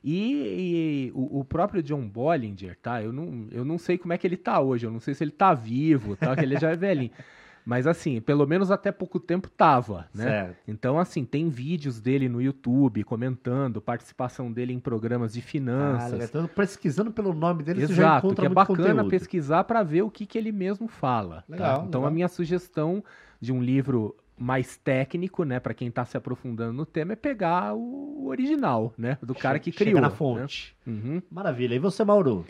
[0.04, 3.02] E, e o, o próprio John Bollinger, tá?
[3.02, 5.24] Eu não, eu não sei como é que ele tá hoje, eu não sei se
[5.24, 6.34] ele tá vivo, tá?
[6.36, 7.10] Que ele já é velhinho.
[7.66, 10.24] Mas assim, pelo menos até pouco tempo tava, né?
[10.24, 10.56] Certo.
[10.66, 16.30] Então, assim, tem vídeos dele no YouTube comentando, participação dele em programas de Ah, finanças.
[16.30, 19.10] Então, pesquisando pelo nome dele, você já Exato, encontra que é bacana conteúdo.
[19.10, 21.42] pesquisar para ver o que, que ele mesmo fala.
[21.42, 21.52] tá?
[21.52, 22.06] Legal, Então, legal.
[22.06, 23.04] a minha sugestão
[23.38, 27.74] de um livro mais técnico, né, para quem está se aprofundando no tema, é pegar
[27.74, 30.00] o original, né, do cara que Chega criou.
[30.00, 30.14] na né?
[30.14, 30.76] fonte.
[30.86, 31.20] Uhum.
[31.30, 31.74] Maravilha.
[31.74, 32.46] E você, Mauro?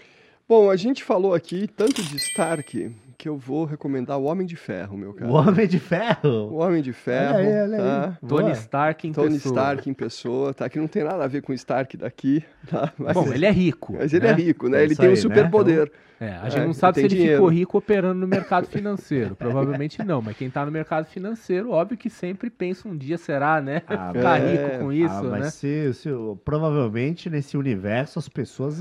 [0.48, 4.54] Bom, a gente falou aqui tanto de Stark que eu vou recomendar o Homem de
[4.54, 5.28] Ferro, meu cara.
[5.28, 6.52] O Homem de Ferro?
[6.52, 7.34] O Homem de Ferro.
[7.34, 7.82] Olha aí, olha aí.
[7.82, 8.18] Tá?
[8.28, 9.52] Tony Stark em Tony pessoa.
[9.52, 10.68] Stark em pessoa, tá?
[10.68, 12.92] Que não tem nada a ver com o Stark daqui, tá?
[12.96, 13.94] Mas, Bom, ele é rico.
[13.98, 14.40] Mas ele é né?
[14.40, 14.84] é rico, né?
[14.84, 15.78] ele tem um superpoder.
[15.78, 15.84] Né?
[15.86, 17.34] Então, é, a gente é, não sabe se ele dinheiro.
[17.34, 19.34] ficou rico operando no mercado financeiro.
[19.34, 23.60] Provavelmente não, mas quem tá no mercado financeiro, óbvio que sempre pensa um dia, será,
[23.60, 23.82] né?
[23.88, 24.52] Ah, Ficar é.
[24.52, 25.50] rico com isso, ah, né?
[25.50, 26.08] Se, se,
[26.44, 28.80] provavelmente nesse universo as pessoas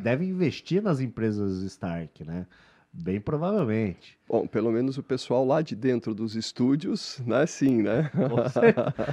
[0.00, 2.46] devem investir nas empresas Stark, né?
[2.94, 4.18] Bem provavelmente.
[4.28, 7.46] Bom, pelo menos o pessoal lá de dentro dos estúdios, né?
[7.46, 8.10] Sim, né?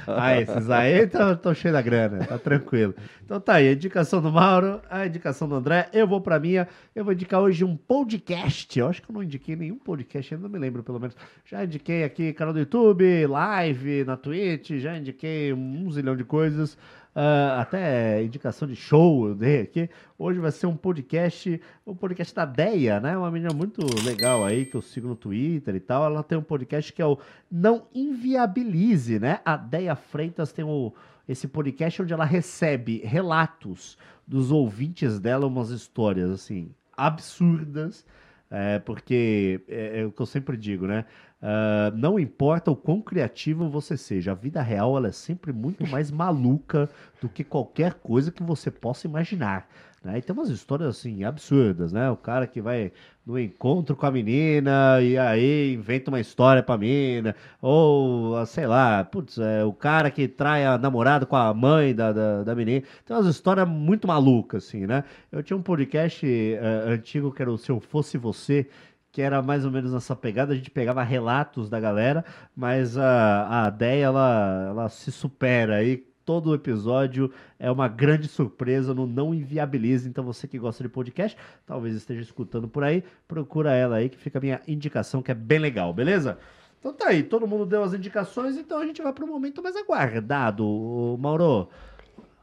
[0.05, 2.93] ah, esses aí estão cheios da grana, tá tranquilo.
[3.23, 6.67] Então tá aí, a indicação do Mauro, a indicação do André, eu vou pra minha.
[6.93, 8.77] Eu vou indicar hoje um podcast.
[8.77, 11.15] Eu acho que eu não indiquei nenhum podcast, ainda não me lembro, pelo menos.
[11.45, 16.77] Já indiquei aqui canal do YouTube, live na Twitch, já indiquei um zilhão de coisas.
[17.15, 19.89] Uh, até indicação de show eu dei aqui.
[20.17, 23.17] Hoje vai ser um podcast, um podcast da Deia, né?
[23.17, 26.05] Uma menina muito legal aí que eu sigo no Twitter e tal.
[26.05, 27.17] Ela tem um podcast que é o
[27.51, 29.39] Não Inviabilize, né?
[29.43, 30.93] A Deia Freitas tem o,
[31.27, 33.97] esse podcast onde ela recebe relatos
[34.27, 38.05] dos ouvintes dela, umas histórias assim absurdas.
[38.51, 41.05] É, porque é, é, o que eu sempre digo, né?
[41.41, 45.87] Uh, não importa o quão criativo você seja, a vida real ela é sempre muito
[45.87, 46.89] mais maluca
[47.21, 49.69] do que qualquer coisa que você possa imaginar.
[50.03, 50.17] Né?
[50.17, 52.09] E tem umas histórias assim absurdas, né?
[52.09, 52.91] O cara que vai
[53.25, 59.03] no encontro com a menina e aí inventa uma história pra menina, ou sei lá,
[59.03, 62.83] putz, é, o cara que trai a namorada com a mãe da, da, da menina.
[63.05, 65.03] Tem umas histórias muito malucas, assim, né?
[65.31, 68.67] Eu tinha um podcast uh, antigo que era o Se Eu Fosse Você,
[69.11, 72.23] que era mais ou menos nessa pegada, a gente pegava relatos da galera,
[72.55, 76.07] mas a, a ideia ela, ela se supera aí.
[76.25, 80.07] Todo episódio é uma grande surpresa no Não Inviabilize.
[80.07, 81.35] Então, você que gosta de podcast,
[81.65, 85.33] talvez esteja escutando por aí, procura ela aí, que fica a minha indicação, que é
[85.33, 86.37] bem legal, beleza?
[86.79, 89.61] Então tá aí, todo mundo deu as indicações, então a gente vai para o momento
[89.61, 91.67] mais aguardado, Mauro.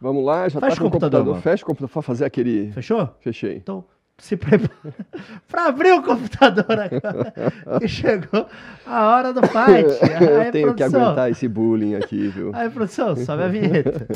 [0.00, 1.20] Vamos lá, já Fecha tá o computador.
[1.20, 1.42] computador.
[1.42, 2.70] Fecha o computador fazer aquele.
[2.72, 3.08] Fechou?
[3.20, 3.56] Fechei.
[3.56, 3.84] Então,
[4.18, 4.70] se prepara
[5.48, 7.32] para abrir o computador agora.
[7.80, 8.46] que chegou
[8.86, 10.02] a hora do fight.
[10.02, 10.90] Aí, Eu tenho produção.
[10.90, 12.50] que aguentar esse bullying aqui, viu?
[12.54, 14.06] Aí, produção, sobe a vinheta.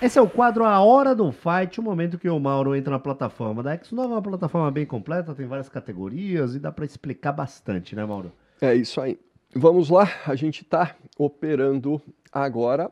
[0.00, 2.98] Esse é o quadro A Hora do Fight, o momento que o Mauro entra na
[2.98, 7.30] plataforma da X9, é uma plataforma bem completa, tem várias categorias e dá para explicar
[7.30, 8.32] bastante, né, Mauro?
[8.60, 9.16] É isso aí.
[9.54, 12.00] Vamos lá, a gente está operando
[12.32, 12.90] agora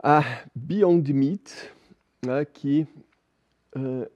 [0.00, 1.72] a Beyond Meat,
[2.24, 2.86] né, que
[3.74, 4.08] uh,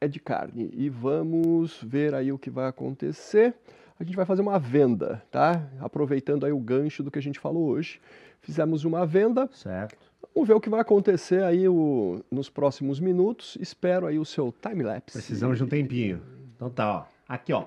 [0.00, 0.70] é de carne.
[0.72, 3.52] E vamos ver aí o que vai acontecer.
[3.98, 5.68] A gente vai fazer uma venda, tá?
[5.80, 8.00] Aproveitando aí o gancho do que a gente falou hoje.
[8.40, 9.50] Fizemos uma venda.
[9.52, 9.98] Certo.
[10.32, 13.58] Vamos ver o que vai acontecer aí o, nos próximos minutos.
[13.60, 15.18] Espero aí o seu time-lapse.
[15.18, 16.22] Precisamos de um tempinho.
[16.54, 17.04] Então tá, ó.
[17.28, 17.64] Aqui, ó.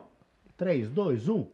[0.55, 1.47] 3, 2, 1.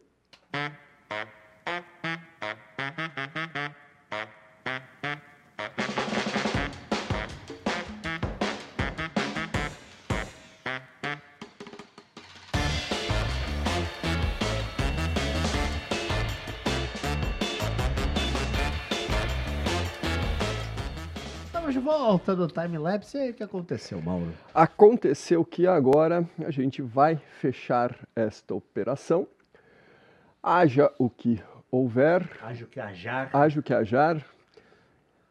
[21.70, 23.16] De volta do time-lapse.
[23.16, 24.32] E aí, o que aconteceu, Mauro?
[24.54, 29.26] Aconteceu que agora a gente vai fechar esta operação
[30.46, 32.28] Haja o que houver.
[32.42, 33.30] Haja o que hajar.
[33.32, 34.22] Haja o que hajar.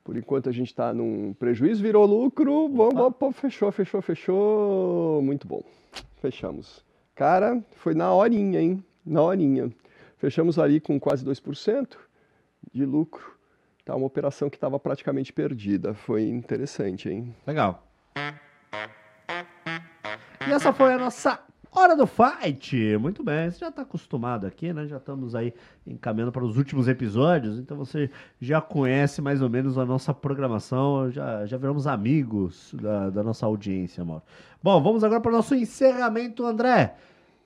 [0.03, 2.68] Por enquanto a gente está num prejuízo, virou lucro.
[2.68, 5.22] Bom, bom, fechou, fechou, fechou.
[5.22, 5.64] Muito bom.
[6.20, 6.84] Fechamos.
[7.14, 8.84] Cara, foi na horinha, hein?
[9.05, 9.72] Na horinha.
[10.18, 11.95] Fechamos ali com quase 2%
[12.74, 13.38] de lucro.
[13.86, 15.93] Tá uma operação que estava praticamente perdida.
[15.93, 17.36] Foi interessante, hein?
[17.45, 17.86] Legal.
[20.47, 21.39] E essa foi a nossa
[21.76, 22.98] Hora do Fight!
[23.00, 24.86] Muito bem, você já está acostumado aqui, né?
[24.86, 25.52] Já estamos aí
[25.88, 31.10] encaminhando para os últimos episódios, então você já conhece mais ou menos a nossa programação,
[31.10, 34.22] já, já viramos amigos da, da nossa audiência, amor.
[34.62, 36.96] Bom, vamos agora para o nosso encerramento, André.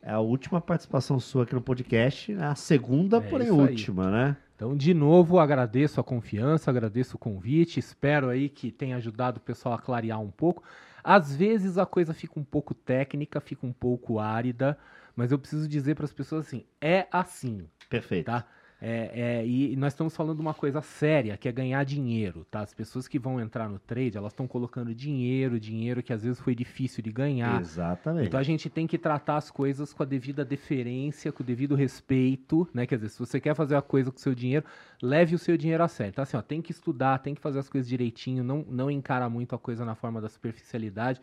[0.02, 2.48] É a última participação sua aqui no podcast, né?
[2.48, 4.36] a segunda, é porém última, né?
[4.58, 9.42] Então, de novo, agradeço a confiança, agradeço o convite, espero aí que tenha ajudado o
[9.42, 10.64] pessoal a clarear um pouco.
[11.10, 14.78] Às vezes a coisa fica um pouco técnica, fica um pouco árida,
[15.16, 17.66] mas eu preciso dizer para as pessoas assim: é assim.
[17.89, 18.26] Perfeito.
[18.26, 18.45] Tá?
[18.80, 22.62] É, é, e nós estamos falando de uma coisa séria, que é ganhar dinheiro, tá?
[22.62, 26.40] As pessoas que vão entrar no trade, elas estão colocando dinheiro, dinheiro que às vezes
[26.40, 27.60] foi difícil de ganhar.
[27.60, 28.28] Exatamente.
[28.28, 31.74] Então a gente tem que tratar as coisas com a devida deferência, com o devido
[31.74, 32.86] respeito, né?
[32.86, 34.66] Quer dizer, se você quer fazer a coisa com o seu dinheiro,
[35.02, 36.12] leve o seu dinheiro a sério.
[36.12, 39.28] Então assim, ó, tem que estudar, tem que fazer as coisas direitinho, não, não encara
[39.28, 41.20] muito a coisa na forma da superficialidade.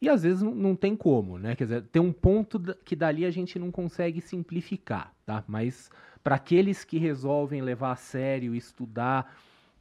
[0.00, 1.54] E às vezes não, tem como, né?
[1.54, 5.44] Quer dizer, tem um ponto que dali a gente não consegue simplificar, tá?
[5.46, 5.90] Mas
[6.24, 9.34] para aqueles que resolvem levar a sério, estudar,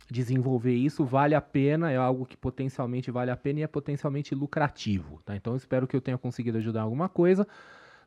[0.10, 4.34] desenvolver isso, vale a pena, é algo que potencialmente vale a pena e é potencialmente
[4.34, 5.22] lucrativo.
[5.24, 5.36] Tá?
[5.36, 7.48] Então espero que eu tenha conseguido ajudar em alguma coisa.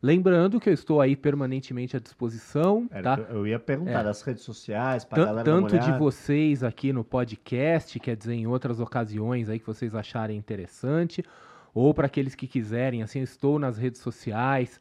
[0.02, 2.88] Lembrando que eu estou aí permanentemente à disposição.
[2.88, 3.20] Tá?
[3.30, 4.04] Eu ia perguntar é.
[4.04, 8.80] das redes sociais, para galera Tanto de vocês aqui no podcast, quer dizer, em outras
[8.80, 11.22] ocasiões aí que vocês acharem interessante,
[11.74, 14.80] ou para aqueles que quiserem, assim, eu estou nas redes sociais,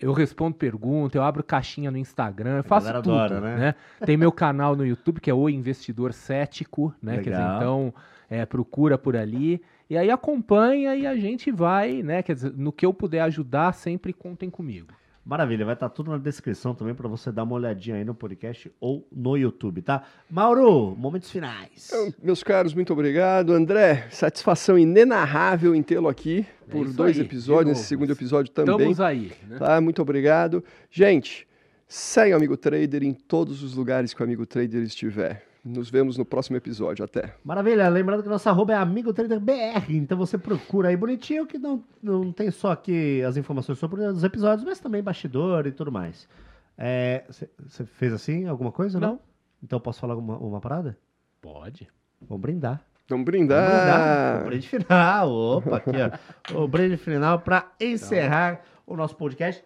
[0.00, 3.56] eu respondo perguntas, eu abro caixinha no Instagram, eu faço tudo, adora, né?
[3.56, 3.74] né?
[4.04, 7.16] Tem meu canal no YouTube, que é O Investidor Cético, né?
[7.16, 7.24] Legal.
[7.24, 7.94] Quer dizer, então,
[8.28, 9.62] é, procura por ali.
[9.88, 12.22] E aí acompanha e a gente vai, né?
[12.22, 14.88] Quer dizer, no que eu puder ajudar, sempre contem comigo.
[15.24, 18.12] Maravilha, vai estar tá tudo na descrição também para você dar uma olhadinha aí no
[18.12, 20.02] podcast ou no YouTube, tá?
[20.28, 21.88] Mauro, momentos finais.
[21.88, 23.52] Então, meus caros, muito obrigado.
[23.52, 28.74] André, satisfação inenarrável em tê-lo aqui é por dois aí, episódios, esse segundo episódio também.
[28.74, 29.32] Estamos aí.
[29.48, 29.58] Né?
[29.58, 30.64] Tá, muito obrigado.
[30.90, 31.46] Gente,
[31.86, 35.51] segue o Amigo Trader em todos os lugares que o Amigo Trader estiver.
[35.64, 37.04] Nos vemos no próximo episódio.
[37.04, 37.34] Até.
[37.44, 37.88] Maravilha.
[37.88, 39.90] Lembrando que nossa arroba é Amigo Trader BR.
[39.90, 44.24] Então você procura aí bonitinho, que não, não tem só aqui as informações sobre os
[44.24, 46.28] episódios, mas também bastidor e tudo mais.
[46.76, 48.98] Você é, fez assim alguma coisa?
[48.98, 49.10] Não.
[49.10, 49.20] não?
[49.62, 50.98] Então posso falar uma, uma parada?
[51.40, 51.88] Pode.
[52.20, 52.84] Vamos brindar.
[53.08, 53.68] Vamos brindar.
[53.68, 54.42] Vamos brindar.
[54.42, 55.30] O brinde final.
[55.30, 56.58] Opa, aqui, ó.
[56.64, 58.94] O brinde final para encerrar então.
[58.94, 59.64] o nosso podcast.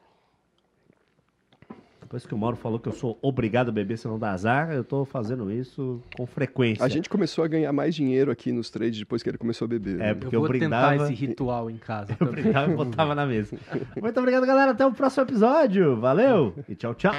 [2.06, 4.70] Depois que o Mauro falou que eu sou obrigado a beber se não dá azar,
[4.70, 6.84] eu tô fazendo isso com frequência.
[6.84, 9.68] A gente começou a ganhar mais dinheiro aqui nos trades depois que ele começou a
[9.68, 10.00] beber.
[10.00, 10.92] É, porque eu, vou eu brindava...
[10.92, 12.44] tentar esse ritual em casa eu também.
[12.44, 13.58] brindava e botava na mesa.
[14.00, 14.70] Muito obrigado, galera.
[14.70, 15.96] Até o próximo episódio.
[15.96, 17.12] Valeu e tchau, tchau.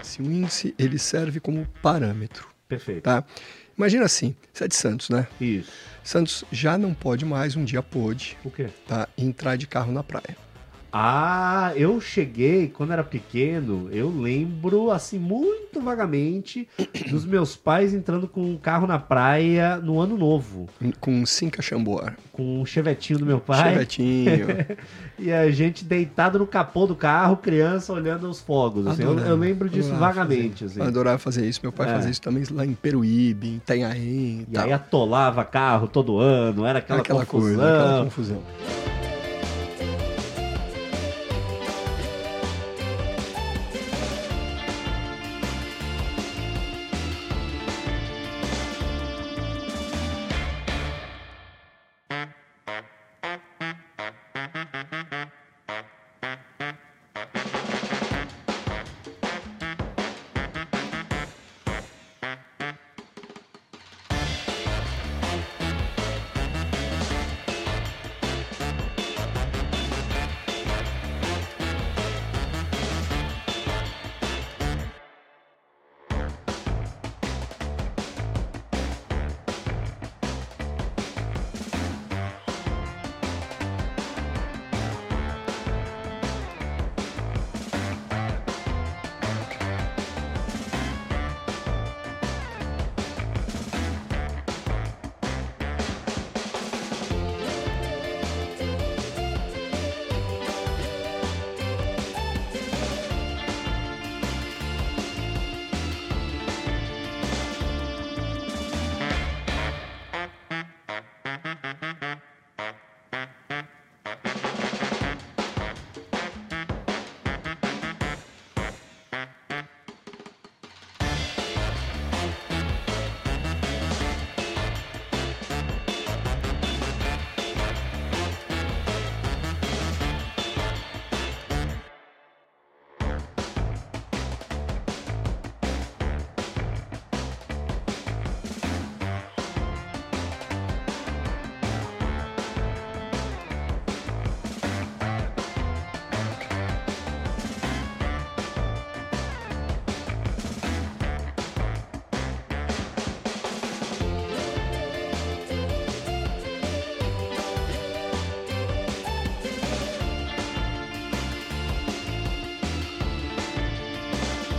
[0.00, 2.48] Esse índice ele serve como parâmetro.
[2.66, 3.02] Perfeito.
[3.02, 3.22] Tá?
[3.76, 5.26] Imagina assim, você é de Santos, né?
[5.38, 5.93] Isso.
[6.04, 8.36] Santos já não pode mais, um dia pôde.
[8.44, 8.68] O quê?
[8.86, 10.36] Tá, entrar de carro na praia.
[10.96, 13.88] Ah, eu cheguei quando era pequeno.
[13.90, 16.68] Eu lembro, assim, muito vagamente
[17.10, 20.68] dos meus pais entrando com um carro na praia no ano novo.
[21.00, 22.14] Com um Cinca Chambord.
[22.30, 23.72] Com um chevetinho do meu pai.
[23.72, 24.46] Chevetinho.
[25.18, 28.86] e a gente deitado no capô do carro, criança olhando os fogos.
[28.86, 29.02] Assim.
[29.02, 30.62] Eu, eu, lembro disso vagamente.
[30.62, 30.80] Fazer.
[30.80, 30.88] Assim.
[30.88, 31.58] Adorava fazer isso.
[31.60, 31.94] Meu pai é.
[31.94, 34.46] fazia isso também lá em Peruíbe, em Itanhaém.
[34.48, 37.56] E, e aí atolava carro todo ano, era aquela, aquela confusão.
[37.56, 38.42] Coisa, aquela confusão.